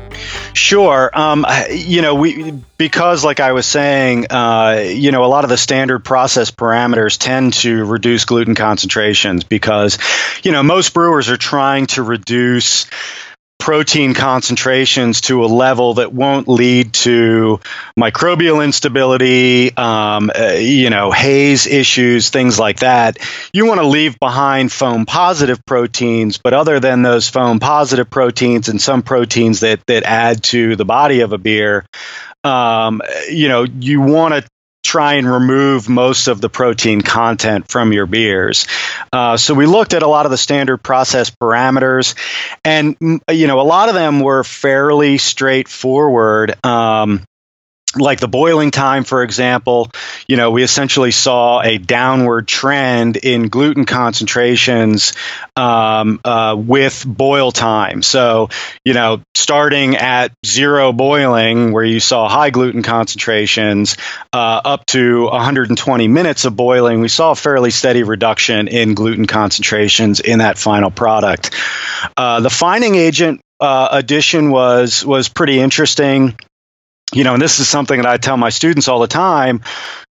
Sure. 0.53 1.11
Um, 1.13 1.47
you 1.71 2.03
know, 2.03 2.15
we 2.15 2.53
because, 2.79 3.25
like 3.25 3.41
I 3.41 3.53
was 3.53 3.67
saying, 3.67 4.27
uh, 4.31 4.85
you 4.87 5.13
know, 5.13 5.25
a 5.25 5.27
lot 5.27 5.45
of 5.45 5.51
the 5.51 5.57
standard 5.57 6.01
process 6.01 6.51
parameters 6.51 7.19
tend 7.19 7.55
to 7.55 7.85
reduce 7.85 8.25
gluten 8.25 8.55
concentrations 8.55 9.45
because, 9.45 9.99
you 10.43 10.53
know, 10.53 10.63
most 10.63 10.95
brewers 10.95 11.29
are 11.29 11.37
trying 11.37 11.87
to 11.89 12.03
reduce 12.03 12.87
protein 13.59 14.15
concentrations 14.15 15.23
to 15.23 15.45
a 15.45 15.47
level 15.47 15.95
that 15.95 16.13
won't 16.13 16.47
lead 16.47 16.93
to 16.93 17.59
microbial 17.99 18.63
instability, 18.63 19.77
um, 19.77 20.31
uh, 20.39 20.53
you 20.53 20.89
know, 20.91 21.11
haze 21.11 21.67
issues, 21.67 22.31
things 22.31 22.59
like 22.59 22.81
that. 22.81 23.19
You 23.53 23.67
want 23.67 23.81
to 23.81 23.87
leave 23.87 24.21
behind 24.21 24.71
foam 24.71 25.05
positive 25.05 25.65
proteins, 25.65 26.39
but 26.39 26.53
other 26.53 26.79
than 26.79 27.03
those 27.03 27.29
foam 27.29 27.59
positive 27.59 28.09
proteins 28.09 28.69
and 28.69 28.81
some 28.81 29.03
proteins 29.03 29.61
that 29.61 29.85
that 29.87 30.05
add 30.05 30.45
to 30.45 30.77
the 30.77 30.85
body 30.85 31.21
of 31.21 31.33
a 31.33 31.39
beer, 31.39 31.85
um, 32.45 33.03
you 33.29 33.49
know, 33.49 33.65
you 33.65 34.01
want 34.01 34.35
to 34.35 34.49
try 34.87 35.15
and 35.15 35.31
remove 35.31 35.89
most 35.89 36.29
of 36.29 36.41
the 36.41 36.49
protein 36.49 37.03
content 37.03 37.69
from 37.69 37.93
your 37.93 38.07
beers. 38.07 38.67
Uh, 39.13 39.37
so 39.37 39.53
we 39.53 39.67
looked 39.67 39.95
at 39.95 40.03
a 40.03 40.07
lot 40.07 40.27
of 40.27 40.31
the 40.31 40.39
standard 40.39 40.79
process 40.79 41.31
parameters, 41.31 42.15
and 42.65 42.99
mm, 42.99 43.21
you 43.33 43.49
know 43.49 43.61
a 43.61 43.63
lot 43.63 43.89
of 43.89 43.95
them 43.95 44.21
were 44.21 44.45
fairly 44.45 45.19
straightforward. 45.19 46.65
Um, 46.65 47.25
like 47.99 48.21
the 48.21 48.29
boiling 48.29 48.71
time, 48.71 49.05
for 49.05 49.23
example, 49.23 49.91
you 50.29 50.37
know, 50.37 50.51
we 50.51 50.63
essentially 50.63 51.11
saw 51.11 51.61
a 51.61 51.79
downward 51.79 52.47
trend 52.47 53.17
in 53.17 53.49
gluten 53.49 53.85
concentrations 53.85 55.13
um, 55.57 56.21
uh, 56.25 56.55
with 56.59 57.05
boil 57.07 57.53
time. 57.53 58.03
So, 58.03 58.51
you 58.85 58.95
know, 58.95 59.23
starting 59.35 59.97
at 59.97 60.33
zero 60.45 60.93
boiling, 60.93 61.73
where 61.73 61.85
you 61.85 62.01
saw 62.01 62.29
high 62.29 62.51
gluten 62.51 62.83
concentrations, 62.83 63.97
uh, 64.33 64.61
up 64.65 64.87
to 64.87 65.25
120 65.25 66.09
minutes 66.09 66.45
of 66.45 66.57
boiling, 66.57 67.01
we 67.01 67.09
saw 67.09 67.33
a 67.33 67.37
fairly 67.37 67.71
steady 67.71 68.03
reduction 68.03 68.69
in 68.69 68.95
gluten 68.95 69.27
concentrations 69.27 70.21
in 70.21 70.39
that 70.39 70.59
final 70.59 70.91
product. 70.91 71.55
Uh, 72.17 72.41
the 72.41 72.51
fining 72.51 72.95
agent 72.95 73.41
uh, 73.61 73.89
addition 73.93 74.51
was 74.51 75.05
was 75.05 75.29
pretty 75.29 75.59
interesting 75.59 76.37
you 77.13 77.25
know, 77.25 77.35
and 77.35 77.43
this 77.43 77.61
is 77.61 77.69
something 77.69 78.01
that 78.01 78.09
I 78.09 78.17
tell 78.17 78.37
my 78.37 78.51
students 78.51 78.89
all 78.89 79.01
the 79.01 79.07
time 79.07 79.63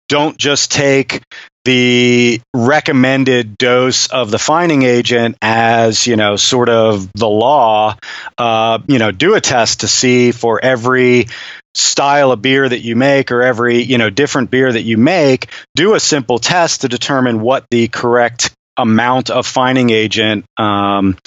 don't 0.09 0.38
just 0.38 0.72
take 0.72 1.22
the 1.64 2.40
recommended 2.55 3.59
dose 3.59 4.07
of 4.07 4.31
the 4.31 4.38
fining 4.38 4.83
agent 4.83 5.37
as 5.42 6.07
you 6.07 6.16
know 6.16 6.37
sort 6.37 6.68
of 6.68 7.12
the 7.12 7.29
law. 7.29 7.96
Uh, 8.38 8.79
you 8.87 8.98
know 8.98 9.11
do 9.11 9.35
a 9.35 9.40
test 9.40 9.81
to 9.81 9.88
see 9.88 10.33
for 10.33 10.64
every 10.64 11.27
style 11.74 12.33
of 12.33 12.40
beer 12.40 12.68
that 12.68 12.81
you 12.81 12.96
make 12.96 13.31
or 13.31 13.42
every 13.42 13.83
you 13.83 13.98
know 13.98 14.11
different 14.11 14.51
beer 14.51 14.72
that 14.72 14.83
you 14.83 14.96
make 14.96 15.51
do 15.77 15.94
a 15.94 16.01
simple 16.01 16.38
test 16.38 16.81
to 16.81 16.88
determine 16.88 17.40
what 17.40 17.66
the 17.70 17.87
correct 17.88 18.51
amount 18.79 19.29
of 19.29 19.47
fining 19.47 19.91
agent, 19.91 20.45
um, 20.57 21.19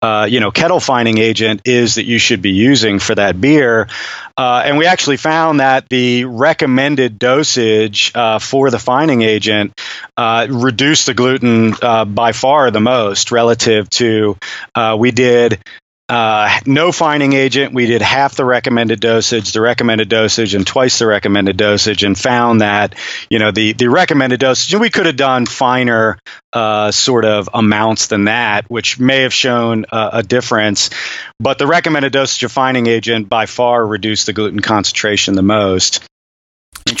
uh, 0.00 0.26
you 0.30 0.40
know, 0.40 0.50
kettle 0.50 0.80
fining 0.80 1.18
agent 1.18 1.62
is 1.64 1.96
that 1.96 2.04
you 2.04 2.18
should 2.18 2.40
be 2.40 2.52
using 2.52 3.00
for 3.00 3.14
that 3.14 3.40
beer. 3.40 3.88
Uh, 4.36 4.62
and 4.64 4.78
we 4.78 4.86
actually 4.86 5.18
found 5.18 5.60
that 5.60 5.88
the 5.90 6.24
recommended 6.24 7.18
dosage 7.18 8.12
uh, 8.14 8.38
for 8.38 8.70
the 8.70 8.78
fining 8.78 9.20
agent 9.20 9.78
uh, 10.16 10.46
reduced 10.48 11.06
the 11.06 11.14
gluten 11.14 11.74
uh, 11.82 12.04
by 12.04 12.32
far 12.32 12.70
the 12.70 12.80
most 12.80 13.30
relative 13.30 13.90
to 13.90 14.36
uh, 14.74 14.96
we 14.98 15.10
did 15.10 15.60
uh, 16.08 16.60
no 16.66 16.92
fining 16.92 17.32
agent. 17.32 17.72
We 17.72 17.86
did 17.86 18.02
half 18.02 18.34
the 18.34 18.44
recommended 18.44 19.00
dosage, 19.00 19.52
the 19.52 19.60
recommended 19.60 20.08
dosage, 20.08 20.54
and 20.54 20.66
twice 20.66 20.98
the 20.98 21.06
recommended 21.06 21.56
dosage, 21.56 22.04
and 22.04 22.18
found 22.18 22.60
that 22.60 22.94
you 23.30 23.38
know 23.38 23.50
the 23.50 23.72
the 23.72 23.88
recommended 23.88 24.40
dosage. 24.40 24.72
And 24.72 24.80
we 24.80 24.90
could 24.90 25.06
have 25.06 25.16
done 25.16 25.46
finer 25.46 26.18
uh, 26.52 26.90
sort 26.90 27.24
of 27.24 27.48
amounts 27.54 28.08
than 28.08 28.24
that, 28.24 28.70
which 28.70 28.98
may 28.98 29.22
have 29.22 29.32
shown 29.32 29.86
uh, 29.90 30.10
a 30.14 30.22
difference. 30.22 30.90
But 31.40 31.58
the 31.58 31.66
recommended 31.66 32.12
dosage 32.12 32.42
of 32.42 32.52
fining 32.52 32.88
agent 32.88 33.28
by 33.28 33.46
far 33.46 33.86
reduced 33.86 34.26
the 34.26 34.32
gluten 34.32 34.60
concentration 34.60 35.34
the 35.34 35.42
most. 35.42 36.04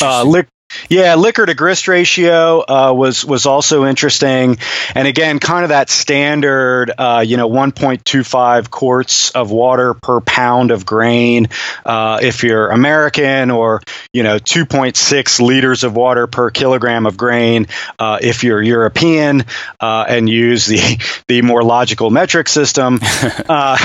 Uh, 0.00 0.24
li- 0.24 0.44
yeah, 0.88 1.14
liquor 1.14 1.46
to 1.46 1.54
grist 1.54 1.88
ratio 1.88 2.60
uh, 2.60 2.92
was 2.92 3.24
was 3.24 3.46
also 3.46 3.84
interesting, 3.84 4.58
and 4.94 5.08
again, 5.08 5.38
kind 5.38 5.64
of 5.64 5.70
that 5.70 5.90
standard, 5.90 6.92
uh, 6.96 7.24
you 7.26 7.36
know, 7.36 7.48
1.25 7.48 8.70
quarts 8.70 9.30
of 9.30 9.50
water 9.50 9.94
per 9.94 10.20
pound 10.20 10.70
of 10.70 10.86
grain. 10.86 11.48
Uh, 11.84 12.18
if 12.22 12.42
you're 12.42 12.70
American, 12.70 13.50
or 13.50 13.82
you 14.12 14.22
know, 14.22 14.38
2.6 14.38 15.40
liters 15.40 15.84
of 15.84 15.94
water 15.94 16.26
per 16.26 16.50
kilogram 16.50 17.06
of 17.06 17.16
grain. 17.16 17.66
Uh, 17.98 18.18
if 18.20 18.44
you're 18.44 18.62
European 18.62 19.44
uh, 19.80 20.04
and 20.08 20.28
use 20.28 20.66
the 20.66 21.22
the 21.28 21.42
more 21.42 21.62
logical 21.62 22.10
metric 22.10 22.48
system, 22.48 22.98
uh, 23.48 23.78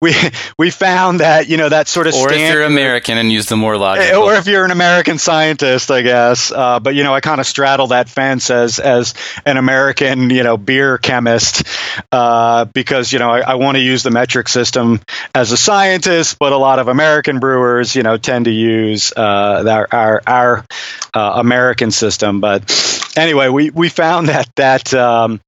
we 0.00 0.14
we 0.58 0.70
found 0.70 1.20
that 1.20 1.48
you 1.48 1.56
know 1.56 1.68
that 1.68 1.88
sort 1.88 2.06
of 2.06 2.14
or 2.14 2.28
standard, 2.28 2.36
if 2.36 2.52
you're 2.52 2.64
American 2.64 3.18
and 3.18 3.32
use 3.32 3.46
the 3.46 3.56
more 3.56 3.76
logical, 3.76 4.22
or 4.22 4.34
if 4.34 4.46
you're 4.46 4.64
an 4.64 4.70
American 4.70 5.18
scientist, 5.18 5.90
I 5.90 6.02
guess. 6.02 6.33
Uh, 6.52 6.80
but 6.80 6.94
you 6.94 7.04
know, 7.04 7.14
I 7.14 7.20
kind 7.20 7.40
of 7.40 7.46
straddle 7.46 7.88
that 7.88 8.08
fence 8.08 8.50
as 8.50 8.78
as 8.78 9.14
an 9.44 9.56
American, 9.56 10.30
you 10.30 10.42
know, 10.42 10.56
beer 10.56 10.98
chemist 10.98 11.66
uh, 12.12 12.64
because 12.66 13.12
you 13.12 13.18
know 13.18 13.30
I, 13.30 13.40
I 13.40 13.54
want 13.54 13.76
to 13.76 13.82
use 13.82 14.02
the 14.02 14.10
metric 14.10 14.48
system 14.48 15.00
as 15.34 15.52
a 15.52 15.56
scientist, 15.56 16.38
but 16.38 16.52
a 16.52 16.56
lot 16.56 16.78
of 16.78 16.88
American 16.88 17.38
brewers, 17.38 17.94
you 17.94 18.02
know, 18.02 18.16
tend 18.16 18.46
to 18.46 18.52
use 18.52 19.12
uh, 19.16 19.64
our 19.66 19.88
our, 19.90 20.22
our 20.26 20.64
uh, 21.14 21.32
American 21.36 21.90
system. 21.90 22.40
But 22.40 23.12
anyway, 23.16 23.48
we 23.48 23.70
we 23.70 23.88
found 23.88 24.28
that 24.28 24.48
that. 24.56 24.92
Um, 24.94 25.40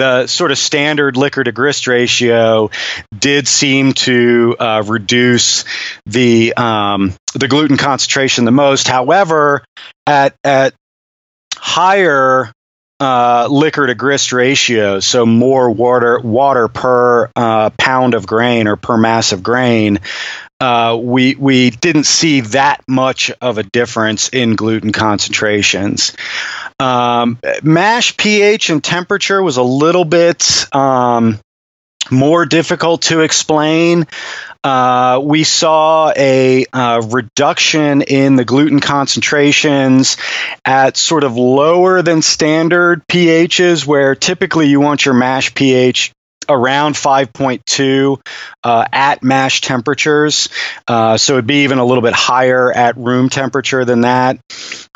the 0.00 0.26
sort 0.28 0.50
of 0.50 0.56
standard 0.56 1.18
liquor 1.18 1.44
to 1.44 1.52
grist 1.52 1.86
ratio 1.86 2.70
did 3.16 3.46
seem 3.46 3.92
to 3.92 4.56
uh, 4.58 4.82
reduce 4.86 5.66
the 6.06 6.54
um, 6.54 7.12
the 7.34 7.48
gluten 7.48 7.76
concentration 7.76 8.46
the 8.46 8.50
most. 8.50 8.88
However, 8.88 9.62
at 10.06 10.34
at 10.42 10.72
higher 11.54 12.50
uh, 12.98 13.46
liquor 13.50 13.86
to 13.86 13.94
grist 13.94 14.32
ratio, 14.32 15.00
so 15.00 15.26
more 15.26 15.70
water 15.70 16.18
water 16.18 16.68
per 16.68 17.30
uh, 17.36 17.68
pound 17.78 18.14
of 18.14 18.26
grain 18.26 18.68
or 18.68 18.76
per 18.76 18.96
mass 18.96 19.32
of 19.32 19.42
grain, 19.42 19.98
uh, 20.60 20.98
we 20.98 21.34
we 21.34 21.68
didn't 21.68 22.04
see 22.04 22.40
that 22.40 22.82
much 22.88 23.30
of 23.42 23.58
a 23.58 23.62
difference 23.62 24.30
in 24.30 24.56
gluten 24.56 24.92
concentrations. 24.92 26.14
Um, 26.80 27.38
mash 27.62 28.16
pH 28.16 28.70
and 28.70 28.82
temperature 28.82 29.42
was 29.42 29.58
a 29.58 29.62
little 29.62 30.04
bit 30.06 30.66
um, 30.74 31.38
more 32.10 32.46
difficult 32.46 33.02
to 33.02 33.20
explain. 33.20 34.06
Uh, 34.64 35.20
we 35.22 35.44
saw 35.44 36.12
a 36.16 36.64
uh, 36.72 37.02
reduction 37.10 38.02
in 38.02 38.36
the 38.36 38.44
gluten 38.44 38.80
concentrations 38.80 40.16
at 40.64 40.96
sort 40.96 41.24
of 41.24 41.36
lower 41.36 42.02
than 42.02 42.22
standard 42.22 43.06
pHs, 43.08 43.86
where 43.86 44.14
typically 44.14 44.68
you 44.68 44.80
want 44.80 45.04
your 45.04 45.14
mash 45.14 45.54
pH 45.54 46.12
around 46.50 46.94
5.2 46.94 48.20
uh, 48.64 48.84
at 48.92 49.22
mash 49.22 49.60
temperatures. 49.60 50.48
Uh, 50.86 51.16
so 51.16 51.34
it'd 51.34 51.46
be 51.46 51.62
even 51.62 51.78
a 51.78 51.84
little 51.84 52.02
bit 52.02 52.12
higher 52.12 52.72
at 52.72 52.96
room 52.96 53.28
temperature 53.28 53.84
than 53.84 54.02
that. 54.02 54.38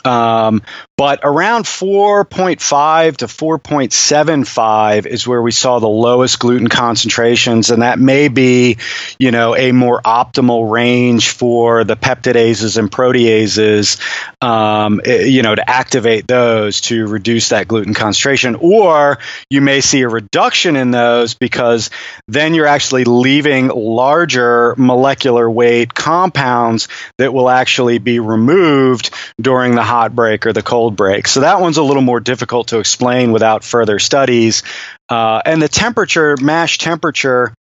Um, 0.04 0.62
but 0.96 1.20
around 1.24 1.64
4.5 1.64 3.16
to 3.16 3.26
4.75 3.26 5.07
is 5.07 5.26
where 5.26 5.42
we 5.42 5.50
saw 5.50 5.80
the 5.80 5.88
lowest 5.88 6.38
gluten 6.38 6.68
concentrations, 6.68 7.70
and 7.70 7.83
that 7.83 7.98
may 7.98 8.28
be, 8.28 8.76
you 9.18 9.33
know, 9.33 9.57
a 9.57 9.72
more 9.72 10.00
optimal 10.02 10.70
range 10.70 11.30
for 11.30 11.83
the 11.83 11.96
peptidases 11.96 12.78
and 12.78 12.92
proteases, 12.92 14.00
um, 14.40 15.00
eh, 15.04 15.24
you 15.24 15.42
know, 15.42 15.57
to 15.57 15.68
activate 15.68 16.28
those 16.28 16.80
to 16.83 17.09
reduce 17.09 17.48
that 17.48 17.66
gluten 17.66 17.94
concentration. 17.94 18.54
Or 18.54 19.18
you 19.50 19.62
may 19.62 19.80
see 19.80 20.02
a 20.02 20.09
reduction 20.09 20.76
in 20.76 20.92
those 20.92 21.35
because 21.35 21.90
then 22.28 22.54
you're 22.54 22.66
actually 22.66 23.02
leaving 23.02 23.66
larger 23.66 24.76
molecular 24.76 25.50
weight 25.50 25.92
compounds 25.92 26.87
that 27.18 27.35
will 27.35 27.50
actually 27.50 27.98
be 27.98 28.20
removed 28.20 29.11
during 29.40 29.74
the 29.74 29.83
hot 29.83 30.14
break 30.14 30.46
or 30.46 30.52
the 30.52 30.62
cold 30.62 30.83
break. 30.90 31.28
So 31.28 31.40
that 31.40 31.60
one's 31.60 31.76
a 31.76 31.82
little 31.82 32.02
more 32.02 32.20
difficult 32.20 32.68
to 32.68 32.78
explain 32.78 33.32
without 33.32 33.64
further 33.64 33.98
studies. 33.98 34.62
Uh, 35.08 35.40
and 35.44 35.60
the 35.60 35.68
temperature, 35.68 36.36
mash 36.40 36.78
temperature, 36.78 37.54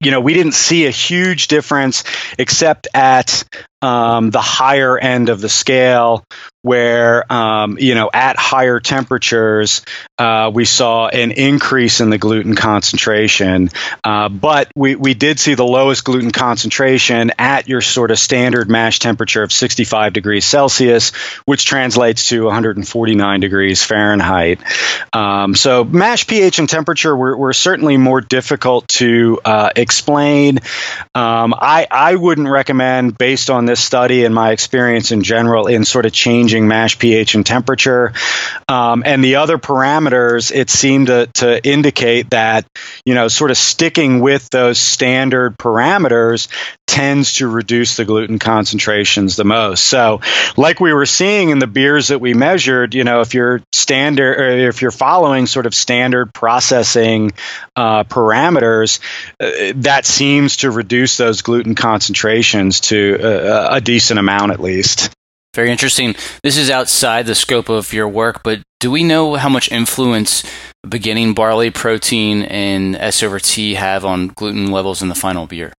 you 0.00 0.10
know, 0.10 0.20
we 0.20 0.34
didn't 0.34 0.52
see 0.52 0.86
a 0.86 0.90
huge 0.90 1.48
difference 1.48 2.04
except 2.38 2.88
at 2.92 3.44
um, 3.86 4.30
the 4.30 4.40
higher 4.40 4.98
end 4.98 5.28
of 5.28 5.40
the 5.40 5.48
scale, 5.48 6.24
where 6.62 7.32
um, 7.32 7.78
you 7.78 7.94
know 7.94 8.10
at 8.12 8.36
higher 8.36 8.80
temperatures 8.80 9.82
uh, 10.18 10.50
we 10.52 10.64
saw 10.64 11.06
an 11.06 11.30
increase 11.30 12.00
in 12.00 12.10
the 12.10 12.18
gluten 12.18 12.56
concentration, 12.56 13.70
uh, 14.02 14.28
but 14.28 14.72
we, 14.74 14.96
we 14.96 15.14
did 15.14 15.38
see 15.38 15.54
the 15.54 15.64
lowest 15.64 16.04
gluten 16.04 16.32
concentration 16.32 17.30
at 17.38 17.68
your 17.68 17.80
sort 17.80 18.10
of 18.10 18.18
standard 18.18 18.68
mash 18.68 18.98
temperature 18.98 19.44
of 19.44 19.52
65 19.52 20.12
degrees 20.12 20.44
Celsius, 20.44 21.10
which 21.44 21.64
translates 21.64 22.30
to 22.30 22.44
149 22.46 23.40
degrees 23.40 23.84
Fahrenheit. 23.84 24.58
Um, 25.12 25.54
so 25.54 25.84
mash 25.84 26.26
pH 26.26 26.58
and 26.58 26.68
temperature 26.68 27.14
were, 27.14 27.36
were 27.36 27.52
certainly 27.52 27.96
more 27.96 28.20
difficult 28.20 28.88
to 28.88 29.38
uh, 29.44 29.70
explain. 29.76 30.58
Um, 31.14 31.54
I 31.56 31.86
I 31.88 32.16
wouldn't 32.16 32.48
recommend 32.48 33.16
based 33.16 33.50
on 33.50 33.66
this 33.66 33.75
study 33.76 34.24
and 34.24 34.34
my 34.34 34.50
experience 34.50 35.12
in 35.12 35.22
general 35.22 35.66
in 35.66 35.84
sort 35.84 36.06
of 36.06 36.12
changing 36.12 36.68
mash 36.68 36.98
pH 36.98 37.34
and 37.34 37.44
temperature. 37.44 38.12
Um, 38.68 39.02
and 39.06 39.22
the 39.22 39.36
other 39.36 39.58
parameters, 39.58 40.54
it 40.54 40.70
seemed 40.70 41.08
to, 41.08 41.26
to 41.34 41.66
indicate 41.66 42.30
that, 42.30 42.66
you 43.04 43.14
know, 43.14 43.28
sort 43.28 43.50
of 43.50 43.56
sticking 43.56 44.20
with 44.20 44.48
those 44.50 44.78
standard 44.78 45.58
parameters 45.58 46.48
tends 46.86 47.34
to 47.34 47.48
reduce 47.48 47.96
the 47.96 48.04
gluten 48.04 48.38
concentrations 48.38 49.36
the 49.36 49.44
most. 49.44 49.84
So, 49.84 50.20
like 50.56 50.80
we 50.80 50.92
were 50.92 51.04
seeing 51.04 51.50
in 51.50 51.58
the 51.58 51.66
beers 51.66 52.08
that 52.08 52.20
we 52.20 52.32
measured, 52.32 52.94
you 52.94 53.04
know, 53.04 53.20
if 53.20 53.34
you're 53.34 53.60
standard 53.72 54.40
or 54.40 54.68
if 54.68 54.80
you're 54.82 54.90
following 54.90 55.46
sort 55.46 55.66
of 55.66 55.74
standard 55.74 56.32
processing 56.32 57.32
uh, 57.74 58.04
parameters, 58.04 59.00
uh, 59.40 59.72
that 59.76 60.06
seems 60.06 60.58
to 60.58 60.70
reduce 60.70 61.16
those 61.16 61.42
gluten 61.42 61.74
concentrations 61.74 62.80
to 62.80 63.18
uh, 63.20 63.26
a 63.70 63.80
decent 63.80 64.18
amount 64.18 64.52
at 64.52 64.60
least. 64.60 65.10
Very 65.54 65.70
interesting. 65.70 66.14
This 66.42 66.58
is 66.58 66.68
outside 66.68 67.26
the 67.26 67.34
scope 67.34 67.70
of 67.70 67.92
your 67.92 68.08
work, 68.08 68.42
but 68.42 68.60
do 68.78 68.90
we 68.90 69.04
know 69.04 69.36
how 69.36 69.48
much 69.48 69.72
influence 69.72 70.44
beginning 70.86 71.32
barley 71.32 71.70
protein 71.70 72.42
and 72.42 72.94
S 72.96 73.22
over 73.22 73.38
T 73.38 73.74
have 73.74 74.04
on 74.04 74.28
gluten 74.28 74.70
levels 74.70 75.00
in 75.00 75.08
the 75.08 75.14
final 75.14 75.46
beer? 75.46 75.72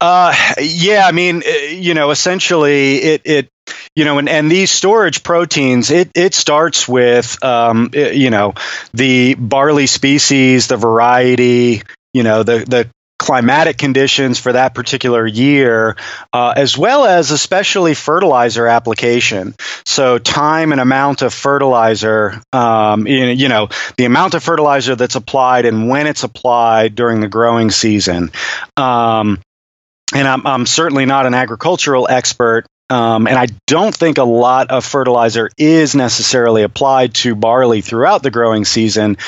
Uh, 0.00 0.34
yeah, 0.60 1.06
I 1.06 1.12
mean, 1.12 1.42
uh, 1.46 1.50
you 1.50 1.92
know, 1.92 2.10
essentially, 2.10 2.96
it 2.96 3.22
it 3.24 3.48
you 3.94 4.04
know, 4.04 4.18
and, 4.18 4.28
and 4.28 4.50
these 4.50 4.70
storage 4.70 5.22
proteins, 5.22 5.90
it, 5.90 6.10
it 6.14 6.32
starts 6.32 6.86
with, 6.86 7.42
um, 7.44 7.90
you 7.92 8.30
know, 8.30 8.54
the 8.94 9.34
barley 9.34 9.88
species, 9.88 10.68
the 10.68 10.76
variety, 10.76 11.82
you 12.14 12.22
know, 12.22 12.44
the, 12.44 12.58
the 12.58 12.88
climatic 13.28 13.76
conditions 13.76 14.38
for 14.38 14.54
that 14.54 14.74
particular 14.74 15.26
year, 15.26 15.96
uh, 16.32 16.54
as 16.56 16.78
well 16.78 17.04
as 17.04 17.30
especially 17.30 17.92
fertilizer 17.92 18.66
application. 18.66 19.54
So, 19.84 20.16
time 20.16 20.72
and 20.72 20.80
amount 20.80 21.20
of 21.20 21.34
fertilizer, 21.34 22.40
um, 22.54 23.06
you 23.06 23.50
know, 23.50 23.68
the 23.98 24.06
amount 24.06 24.32
of 24.32 24.42
fertilizer 24.42 24.96
that's 24.96 25.14
applied 25.14 25.66
and 25.66 25.90
when 25.90 26.06
it's 26.06 26.22
applied 26.22 26.94
during 26.94 27.20
the 27.20 27.28
growing 27.28 27.70
season. 27.70 28.30
Um, 28.78 29.42
and 30.14 30.26
I'm, 30.26 30.46
I'm 30.46 30.64
certainly 30.64 31.04
not 31.04 31.26
an 31.26 31.34
agricultural 31.34 32.08
expert, 32.08 32.64
um, 32.88 33.26
and 33.26 33.36
I 33.36 33.48
don't 33.66 33.94
think 33.94 34.16
a 34.16 34.24
lot 34.24 34.70
of 34.70 34.86
fertilizer 34.86 35.50
is 35.58 35.94
necessarily 35.94 36.62
applied 36.62 37.12
to 37.16 37.34
barley 37.34 37.82
throughout 37.82 38.22
the 38.22 38.30
growing 38.30 38.64
season, 38.64 39.18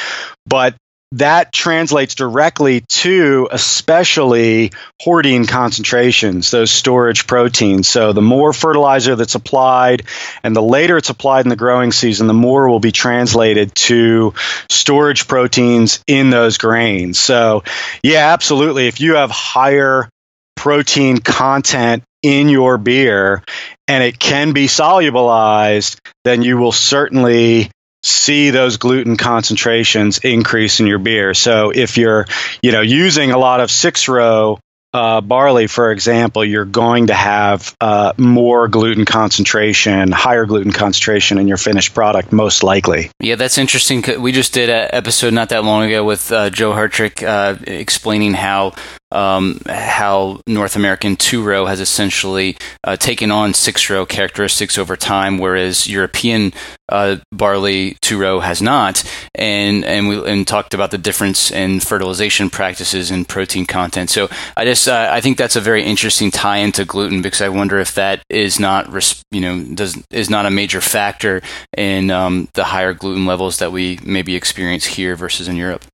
but 0.46 0.74
that 1.12 1.52
translates 1.52 2.14
directly 2.14 2.82
to 2.82 3.48
especially 3.50 4.70
hordein 5.02 5.48
concentrations, 5.48 6.50
those 6.50 6.70
storage 6.70 7.26
proteins. 7.26 7.88
So 7.88 8.12
the 8.12 8.22
more 8.22 8.52
fertilizer 8.52 9.16
that's 9.16 9.34
applied 9.34 10.04
and 10.44 10.54
the 10.54 10.62
later 10.62 10.96
it's 10.96 11.10
applied 11.10 11.44
in 11.46 11.48
the 11.48 11.56
growing 11.56 11.90
season, 11.90 12.28
the 12.28 12.32
more 12.32 12.68
will 12.68 12.80
be 12.80 12.92
translated 12.92 13.74
to 13.74 14.34
storage 14.68 15.26
proteins 15.26 16.02
in 16.06 16.30
those 16.30 16.58
grains. 16.58 17.18
So, 17.18 17.64
yeah, 18.04 18.32
absolutely. 18.32 18.86
If 18.86 19.00
you 19.00 19.16
have 19.16 19.32
higher 19.32 20.08
protein 20.54 21.18
content 21.18 22.04
in 22.22 22.48
your 22.48 22.78
beer 22.78 23.42
and 23.88 24.04
it 24.04 24.18
can 24.18 24.52
be 24.52 24.66
solubilized, 24.66 25.98
then 26.24 26.42
you 26.42 26.58
will 26.58 26.72
certainly 26.72 27.70
see 28.02 28.50
those 28.50 28.76
gluten 28.76 29.16
concentrations 29.16 30.18
increase 30.18 30.80
in 30.80 30.86
your 30.86 30.98
beer. 30.98 31.34
So 31.34 31.70
if 31.70 31.98
you're, 31.98 32.26
you 32.62 32.72
know, 32.72 32.80
using 32.80 33.30
a 33.30 33.38
lot 33.38 33.60
of 33.60 33.70
six 33.70 34.08
row 34.08 34.58
uh, 34.92 35.20
barley, 35.20 35.66
for 35.66 35.92
example, 35.92 36.44
you're 36.44 36.64
going 36.64 37.08
to 37.08 37.14
have 37.14 37.76
uh, 37.80 38.12
more 38.16 38.68
gluten 38.68 39.04
concentration, 39.04 40.10
higher 40.10 40.46
gluten 40.46 40.72
concentration 40.72 41.38
in 41.38 41.46
your 41.46 41.58
finished 41.58 41.94
product, 41.94 42.32
most 42.32 42.62
likely. 42.62 43.10
Yeah, 43.20 43.36
that's 43.36 43.58
interesting. 43.58 44.02
We 44.20 44.32
just 44.32 44.52
did 44.52 44.68
an 44.68 44.88
episode 44.92 45.32
not 45.32 45.50
that 45.50 45.64
long 45.64 45.84
ago 45.84 46.04
with 46.04 46.32
uh, 46.32 46.50
Joe 46.50 46.72
Hertrich 46.72 47.22
uh, 47.22 47.56
explaining 47.66 48.34
how 48.34 48.74
um, 49.12 49.60
how 49.66 50.40
North 50.46 50.76
American 50.76 51.16
two 51.16 51.42
row 51.42 51.66
has 51.66 51.80
essentially 51.80 52.56
uh, 52.84 52.96
taken 52.96 53.30
on 53.30 53.54
six 53.54 53.88
row 53.90 54.06
characteristics 54.06 54.78
over 54.78 54.96
time, 54.96 55.38
whereas 55.38 55.88
European 55.88 56.52
uh, 56.88 57.16
barley 57.32 57.96
two 58.00 58.18
row 58.18 58.40
has 58.40 58.60
not. 58.62 59.04
And 59.34 59.84
and 59.84 60.08
we 60.08 60.30
and 60.30 60.46
talked 60.46 60.74
about 60.74 60.90
the 60.90 60.98
difference 60.98 61.50
in 61.50 61.80
fertilization 61.80 62.50
practices 62.50 63.10
and 63.10 63.28
protein 63.28 63.66
content. 63.66 64.10
So 64.10 64.28
I 64.56 64.64
just 64.64 64.88
uh, 64.88 65.08
I 65.10 65.20
think 65.20 65.38
that's 65.38 65.56
a 65.56 65.60
very 65.60 65.84
interesting 65.84 66.30
tie 66.30 66.58
into 66.58 66.84
gluten 66.84 67.22
because 67.22 67.40
I 67.40 67.48
wonder 67.48 67.78
if 67.78 67.94
that 67.94 68.22
is 68.28 68.60
not 68.60 68.88
you 69.30 69.40
know 69.40 69.64
does 69.74 70.02
is 70.10 70.30
not 70.30 70.46
a 70.46 70.50
major 70.50 70.80
factor 70.80 71.42
in 71.76 72.10
um, 72.10 72.48
the 72.54 72.64
higher 72.64 72.94
gluten 72.94 73.26
levels 73.26 73.58
that 73.58 73.72
we 73.72 73.98
maybe 74.04 74.36
experience 74.36 74.84
here 74.84 75.16
versus 75.16 75.48
in 75.48 75.56
Europe. 75.56 75.84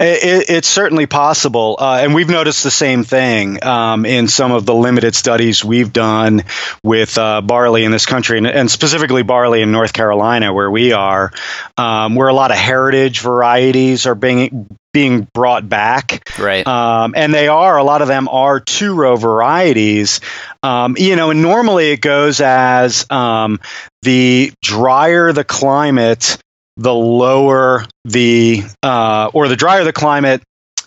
It, 0.00 0.50
it's 0.50 0.68
certainly 0.68 1.06
possible, 1.06 1.76
uh, 1.78 2.00
and 2.02 2.14
we've 2.14 2.28
noticed 2.28 2.64
the 2.64 2.70
same 2.70 3.04
thing 3.04 3.62
um, 3.64 4.06
in 4.06 4.28
some 4.28 4.52
of 4.52 4.66
the 4.66 4.74
limited 4.74 5.14
studies 5.14 5.64
we've 5.64 5.92
done 5.92 6.44
with 6.82 7.18
uh, 7.18 7.40
barley 7.40 7.84
in 7.84 7.92
this 7.92 8.06
country, 8.06 8.38
and, 8.38 8.46
and, 8.46 8.70
specifically 8.70 9.22
barley 9.22 9.62
in 9.62 9.72
North 9.72 9.92
Carolina, 9.92 10.52
where 10.52 10.70
we 10.70 10.92
are, 10.92 11.32
um, 11.76 12.14
where 12.14 12.28
a 12.28 12.34
lot 12.34 12.50
of 12.50 12.56
heritage 12.56 13.20
varieties 13.20 14.06
are 14.06 14.14
being 14.14 14.68
being 14.92 15.26
brought 15.32 15.68
back. 15.68 16.28
Right. 16.38 16.66
Um, 16.66 17.14
and 17.16 17.32
they 17.32 17.48
are, 17.48 17.78
a 17.78 17.84
lot 17.84 18.02
of 18.02 18.08
them 18.08 18.28
are 18.28 18.60
two 18.60 18.94
row 18.94 19.16
varieties. 19.16 20.20
Um, 20.62 20.96
you 20.98 21.16
know, 21.16 21.30
and 21.30 21.42
normally 21.42 21.92
it 21.92 22.00
goes 22.00 22.40
as 22.40 23.06
um, 23.10 23.60
the 24.02 24.52
drier 24.62 25.32
the 25.32 25.44
climate, 25.44 26.38
the 26.82 26.92
lower 26.92 27.84
the 28.04 28.64
uh, 28.82 29.30
or 29.32 29.48
the 29.48 29.56
drier 29.56 29.84
the 29.84 29.92
climate, 29.92 30.42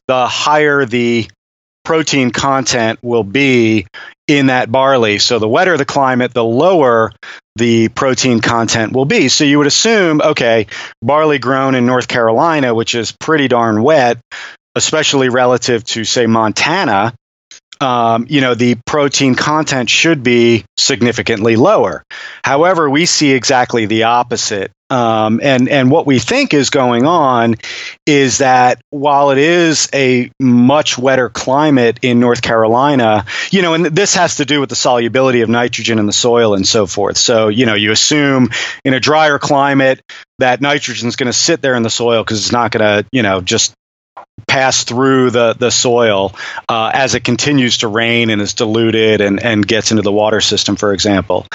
the 0.07 0.27
higher 0.27 0.85
the 0.85 1.29
protein 1.85 2.31
content 2.31 2.99
will 3.01 3.23
be 3.23 3.87
in 4.27 4.47
that 4.47 4.69
barley. 4.69 5.19
So 5.19 5.39
the 5.39 5.47
wetter 5.47 5.77
the 5.77 5.85
climate, 5.85 6.33
the 6.33 6.43
lower 6.43 7.11
the 7.55 7.87
protein 7.89 8.41
content 8.41 8.91
will 8.91 9.05
be. 9.05 9.29
So 9.29 9.45
you 9.45 9.59
would 9.59 9.67
assume, 9.67 10.21
okay, 10.21 10.67
barley 11.01 11.39
grown 11.39 11.75
in 11.75 11.85
North 11.85 12.07
Carolina, 12.07 12.75
which 12.75 12.93
is 12.95 13.13
pretty 13.13 13.47
darn 13.47 13.81
wet, 13.81 14.17
especially 14.75 15.29
relative 15.29 15.85
to 15.85 16.03
say 16.03 16.25
Montana, 16.25 17.13
um, 17.79 18.25
you 18.29 18.41
know, 18.41 18.55
the 18.55 18.75
protein 18.85 19.35
content 19.35 19.89
should 19.89 20.23
be 20.23 20.65
significantly 20.77 21.55
lower. 21.55 22.03
However, 22.43 22.89
we 22.89 23.05
see 23.05 23.31
exactly 23.31 23.85
the 23.85 24.03
opposite 24.03 24.71
Um, 24.89 25.39
and 25.41 25.67
and 25.67 25.89
what 25.89 26.05
we 26.05 26.19
think 26.19 26.53
is 26.53 26.69
going 26.69 27.07
on 27.07 27.55
is 28.05 28.37
that 28.37 28.81
while 28.91 29.31
it 29.31 29.39
is 29.39 29.89
a 29.93 30.29
much 30.39 30.95
wetter 30.95 31.29
climate 31.29 31.99
in 32.03 32.19
North 32.19 32.43
Carolina, 32.43 33.25
you 33.49 33.63
know, 33.63 33.73
and 33.73 33.85
this 33.87 34.15
has 34.15 34.35
to 34.35 34.45
do 34.45 34.59
with 34.59 34.69
the 34.69 34.75
solubility 34.75 35.41
of 35.41 35.49
nitrogen 35.49 35.97
in 35.97 36.05
the 36.05 36.13
soil 36.13 36.53
and 36.53 36.67
so 36.67 36.85
forth. 36.85 37.17
So 37.17 37.47
you 37.47 37.65
know, 37.65 37.73
you 37.73 37.91
assume 37.91 38.49
in 38.83 38.93
a 38.93 38.99
drier 38.99 39.39
climate 39.39 40.01
that 40.37 40.61
nitrogen 40.61 41.07
is 41.07 41.15
going 41.15 41.31
to 41.31 41.33
sit 41.33 41.61
there 41.61 41.73
in 41.73 41.81
the 41.81 41.89
soil 41.89 42.23
because 42.23 42.39
it's 42.39 42.51
not 42.51 42.69
going 42.71 43.03
to 43.03 43.09
you 43.11 43.23
know 43.23 43.41
just 43.41 43.73
pass 44.47 44.83
through 44.83 45.31
the 45.31 45.53
the 45.53 45.71
soil 45.71 46.33
uh, 46.69 46.91
as 46.93 47.15
it 47.15 47.23
continues 47.23 47.79
to 47.79 47.87
rain 47.87 48.29
and 48.29 48.41
is 48.41 48.53
diluted 48.53 49.21
and 49.21 49.41
and 49.41 49.67
gets 49.67 49.91
into 49.91 50.03
the 50.03 50.11
water 50.11 50.41
system, 50.41 50.75
for 50.75 50.93
example. 50.93 51.47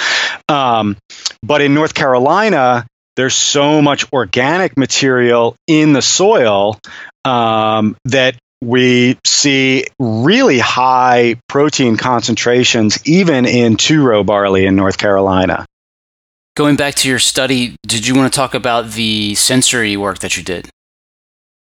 Um, 0.49 0.97
but 1.43 1.61
in 1.61 1.75
North 1.75 1.95
Carolina, 1.95 2.87
there's 3.21 3.35
so 3.35 3.83
much 3.83 4.11
organic 4.15 4.79
material 4.79 5.55
in 5.67 5.93
the 5.93 6.01
soil 6.01 6.79
um, 7.27 7.95
that 8.07 8.35
we 8.63 9.19
see 9.27 9.85
really 9.99 10.59
high 10.59 11.37
protein 11.47 11.99
concentrations 11.99 12.99
even 13.07 13.45
in 13.45 13.77
two 13.77 14.03
row 14.03 14.25
barley 14.25 14.65
in 14.65 14.75
North 14.75 14.97
Carolina. 14.97 15.67
Going 16.57 16.77
back 16.77 16.95
to 16.95 17.11
your 17.11 17.19
study, 17.19 17.77
did 17.87 18.07
you 18.07 18.15
want 18.15 18.33
to 18.33 18.35
talk 18.35 18.55
about 18.55 18.93
the 18.93 19.35
sensory 19.35 19.99
work 19.99 20.21
that 20.21 20.39
you 20.39 20.43
did? 20.43 20.71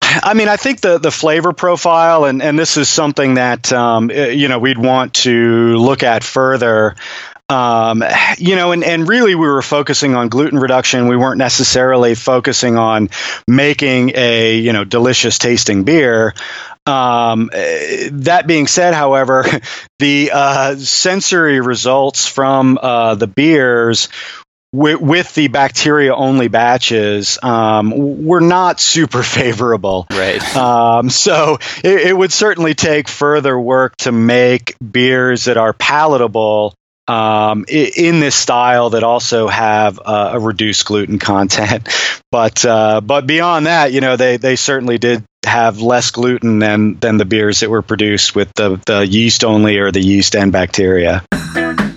I 0.02 0.34
mean, 0.34 0.48
I 0.48 0.56
think 0.56 0.80
the 0.80 0.98
the 0.98 1.12
flavor 1.12 1.52
profile, 1.52 2.26
and 2.26 2.42
and 2.42 2.58
this 2.58 2.78
is 2.78 2.88
something 2.88 3.36
that 3.36 3.72
um, 3.74 4.10
eh, 4.10 4.30
you 4.30 4.48
know 4.48 4.60
we'd 4.60 4.78
want 4.78 5.16
to 5.26 5.78
look 5.78 6.04
at 6.04 6.24
further. 6.24 6.96
Um, 7.52 8.02
you 8.38 8.56
know, 8.56 8.72
and, 8.72 8.82
and 8.82 9.08
really 9.08 9.36
we 9.36 9.46
were 9.46 9.62
focusing 9.62 10.16
on 10.16 10.30
gluten 10.30 10.58
reduction. 10.58 11.10
We 11.10 11.18
weren't 11.18 11.38
necessarily 11.38 12.16
focusing 12.16 12.78
on 12.78 13.10
making 13.46 14.14
a, 14.16 14.56
you 14.56 14.72
know, 14.72 14.86
delicious 14.86 15.38
tasting 15.38 15.84
beer. 15.84 16.34
Um, 16.86 17.50
that 17.52 18.46
being 18.48 18.68
said, 18.68 18.94
however, 18.94 19.46
the 20.00 20.32
uh, 20.34 20.76
sensory 20.78 21.60
results 21.60 22.26
from 22.26 22.80
uh, 22.82 23.16
the 23.16 23.28
beers 23.28 24.08
with, 24.74 25.02
with 25.02 25.36
the 25.36 25.50
bacteria 25.50 26.16
only 26.16 26.48
batches 26.48 27.38
um, 27.44 28.24
were 28.26 28.40
not 28.40 28.80
super 28.80 29.24
favorable. 29.24 30.08
Right. 30.10 30.42
Um, 30.62 31.10
so 31.10 31.58
it, 31.84 32.08
it, 32.08 32.18
would 32.18 32.32
certainly 32.32 32.76
take 32.76 33.08
further 33.08 33.60
work 33.60 33.96
to 33.98 34.12
make 34.12 34.76
beers 34.80 35.46
that 35.46 35.58
are 35.58 35.74
palatable 35.74 36.76
um, 37.08 37.66
in 37.68 38.20
this 38.20 38.36
style 38.36 38.92
that 38.92 39.04
also 39.04 39.48
have 39.48 40.00
uh, 40.04 40.32
a 40.34 40.40
reduced 40.40 40.86
gluten 40.86 41.20
content. 41.20 41.88
But 42.32 42.64
uh, 42.64 43.02
but 43.02 43.28
beyond 43.28 43.66
that, 43.66 43.92
you 43.92 44.00
know, 44.00 44.16
they 44.16 44.38
they 44.38 44.56
certainly 44.56 44.98
did 44.98 45.26
have 45.46 45.82
less 45.82 46.12
gluten 46.12 46.60
than 46.60 46.98
than 46.98 47.18
the 47.18 47.26
beers 47.26 47.60
that 47.60 47.70
were 47.70 47.82
produced 47.82 48.34
with 48.34 48.54
the 48.54 48.80
the 48.86 49.06
yeast 49.06 49.44
only 49.44 49.80
or 49.80 49.92
the 49.92 50.00
yeast 50.00 50.34
and 50.34 50.50
bacteria. 50.50 51.26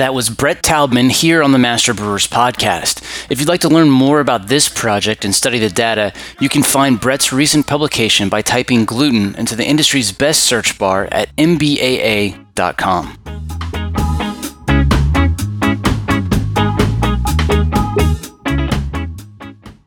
That 0.00 0.14
was 0.14 0.30
Brett 0.30 0.62
Taubman 0.62 1.10
here 1.10 1.42
on 1.42 1.52
the 1.52 1.58
Master 1.58 1.92
Brewers 1.92 2.26
podcast. 2.26 3.02
If 3.30 3.38
you'd 3.38 3.50
like 3.50 3.60
to 3.60 3.68
learn 3.68 3.90
more 3.90 4.20
about 4.20 4.48
this 4.48 4.66
project 4.66 5.26
and 5.26 5.34
study 5.34 5.58
the 5.58 5.68
data, 5.68 6.14
you 6.40 6.48
can 6.48 6.62
find 6.62 6.98
Brett's 6.98 7.34
recent 7.34 7.66
publication 7.66 8.30
by 8.30 8.40
typing 8.40 8.86
gluten 8.86 9.34
into 9.34 9.56
the 9.56 9.66
industry's 9.66 10.10
best 10.10 10.44
search 10.44 10.78
bar 10.78 11.06
at 11.12 11.36
mbaa.com. 11.36 13.29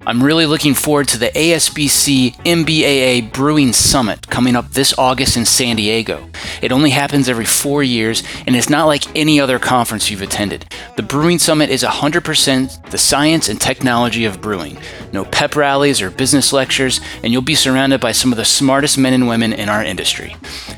I'm 0.06 0.22
really 0.22 0.46
looking 0.46 0.74
forward 0.74 1.08
to 1.10 1.18
the 1.18 1.30
ASBC 1.30 2.36
MBAA 2.44 3.32
Brewing 3.32 3.72
Summit 3.72 4.30
coming 4.30 4.54
up 4.54 4.70
this 4.72 4.94
August 4.98 5.38
in 5.38 5.46
San 5.46 5.78
Diego. 5.78 6.30
It 6.62 6.74
only 6.74 6.90
happens 6.90 7.30
every 7.30 7.46
four 7.46 7.84
years, 7.84 8.22
and 8.46 8.54
it's 8.54 8.70
not 8.70 8.86
like 8.86 9.16
any 9.16 9.40
other 9.40 9.60
conference 9.60 10.12
you've 10.12 10.22
attended. 10.22 10.66
The 10.98 11.04
Brewing 11.04 11.40
Summit 11.40 11.70
is 11.70 11.84
100% 11.84 12.92
the 12.92 12.98
science 12.98 13.48
and 13.48 13.62
technology 13.62 14.26
of 14.26 14.42
brewing. 14.42 14.78
No 15.14 15.24
pep 15.24 15.56
rallies 15.56 16.02
or 16.02 16.10
business 16.10 16.52
lectures, 16.52 17.00
and 17.24 17.32
you'll 17.32 17.42
be 17.42 17.56
surrounded 17.56 18.02
by 18.02 18.12
some 18.12 18.34
of 18.34 18.38
the 18.38 18.44
smartest 18.44 18.98
men 18.98 19.14
and 19.14 19.30
women 19.30 19.54
in 19.54 19.70
our 19.70 19.84
industry. 19.84 20.36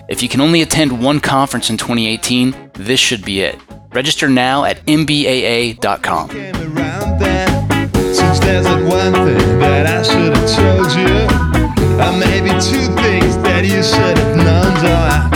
If 0.08 0.22
you 0.22 0.30
can 0.30 0.42
only 0.42 0.62
attend 0.62 1.04
one 1.04 1.20
conference 1.20 1.72
in 1.72 1.78
2018, 1.78 2.74
this 2.74 3.00
should 3.00 3.26
be 3.26 3.42
it. 3.42 3.60
Register 3.92 4.30
now 4.30 4.66
at 4.66 4.86
mbaa.com 4.86 6.85
there's 8.46 8.66
that 8.66 8.82
one 8.84 9.14
thing 9.26 9.60
that 9.60 9.88
I 9.88 10.04
should 10.04 10.32
have 10.38 10.50
told 10.54 10.94
you, 10.94 11.14
or 11.98 12.14
maybe 12.14 12.50
two 12.62 12.86
things 13.02 13.38
that 13.42 13.66
you 13.66 13.82
should 13.82 14.18
have 14.18 14.36
known. 14.38 14.70
So 14.82 14.92
I 14.94 15.35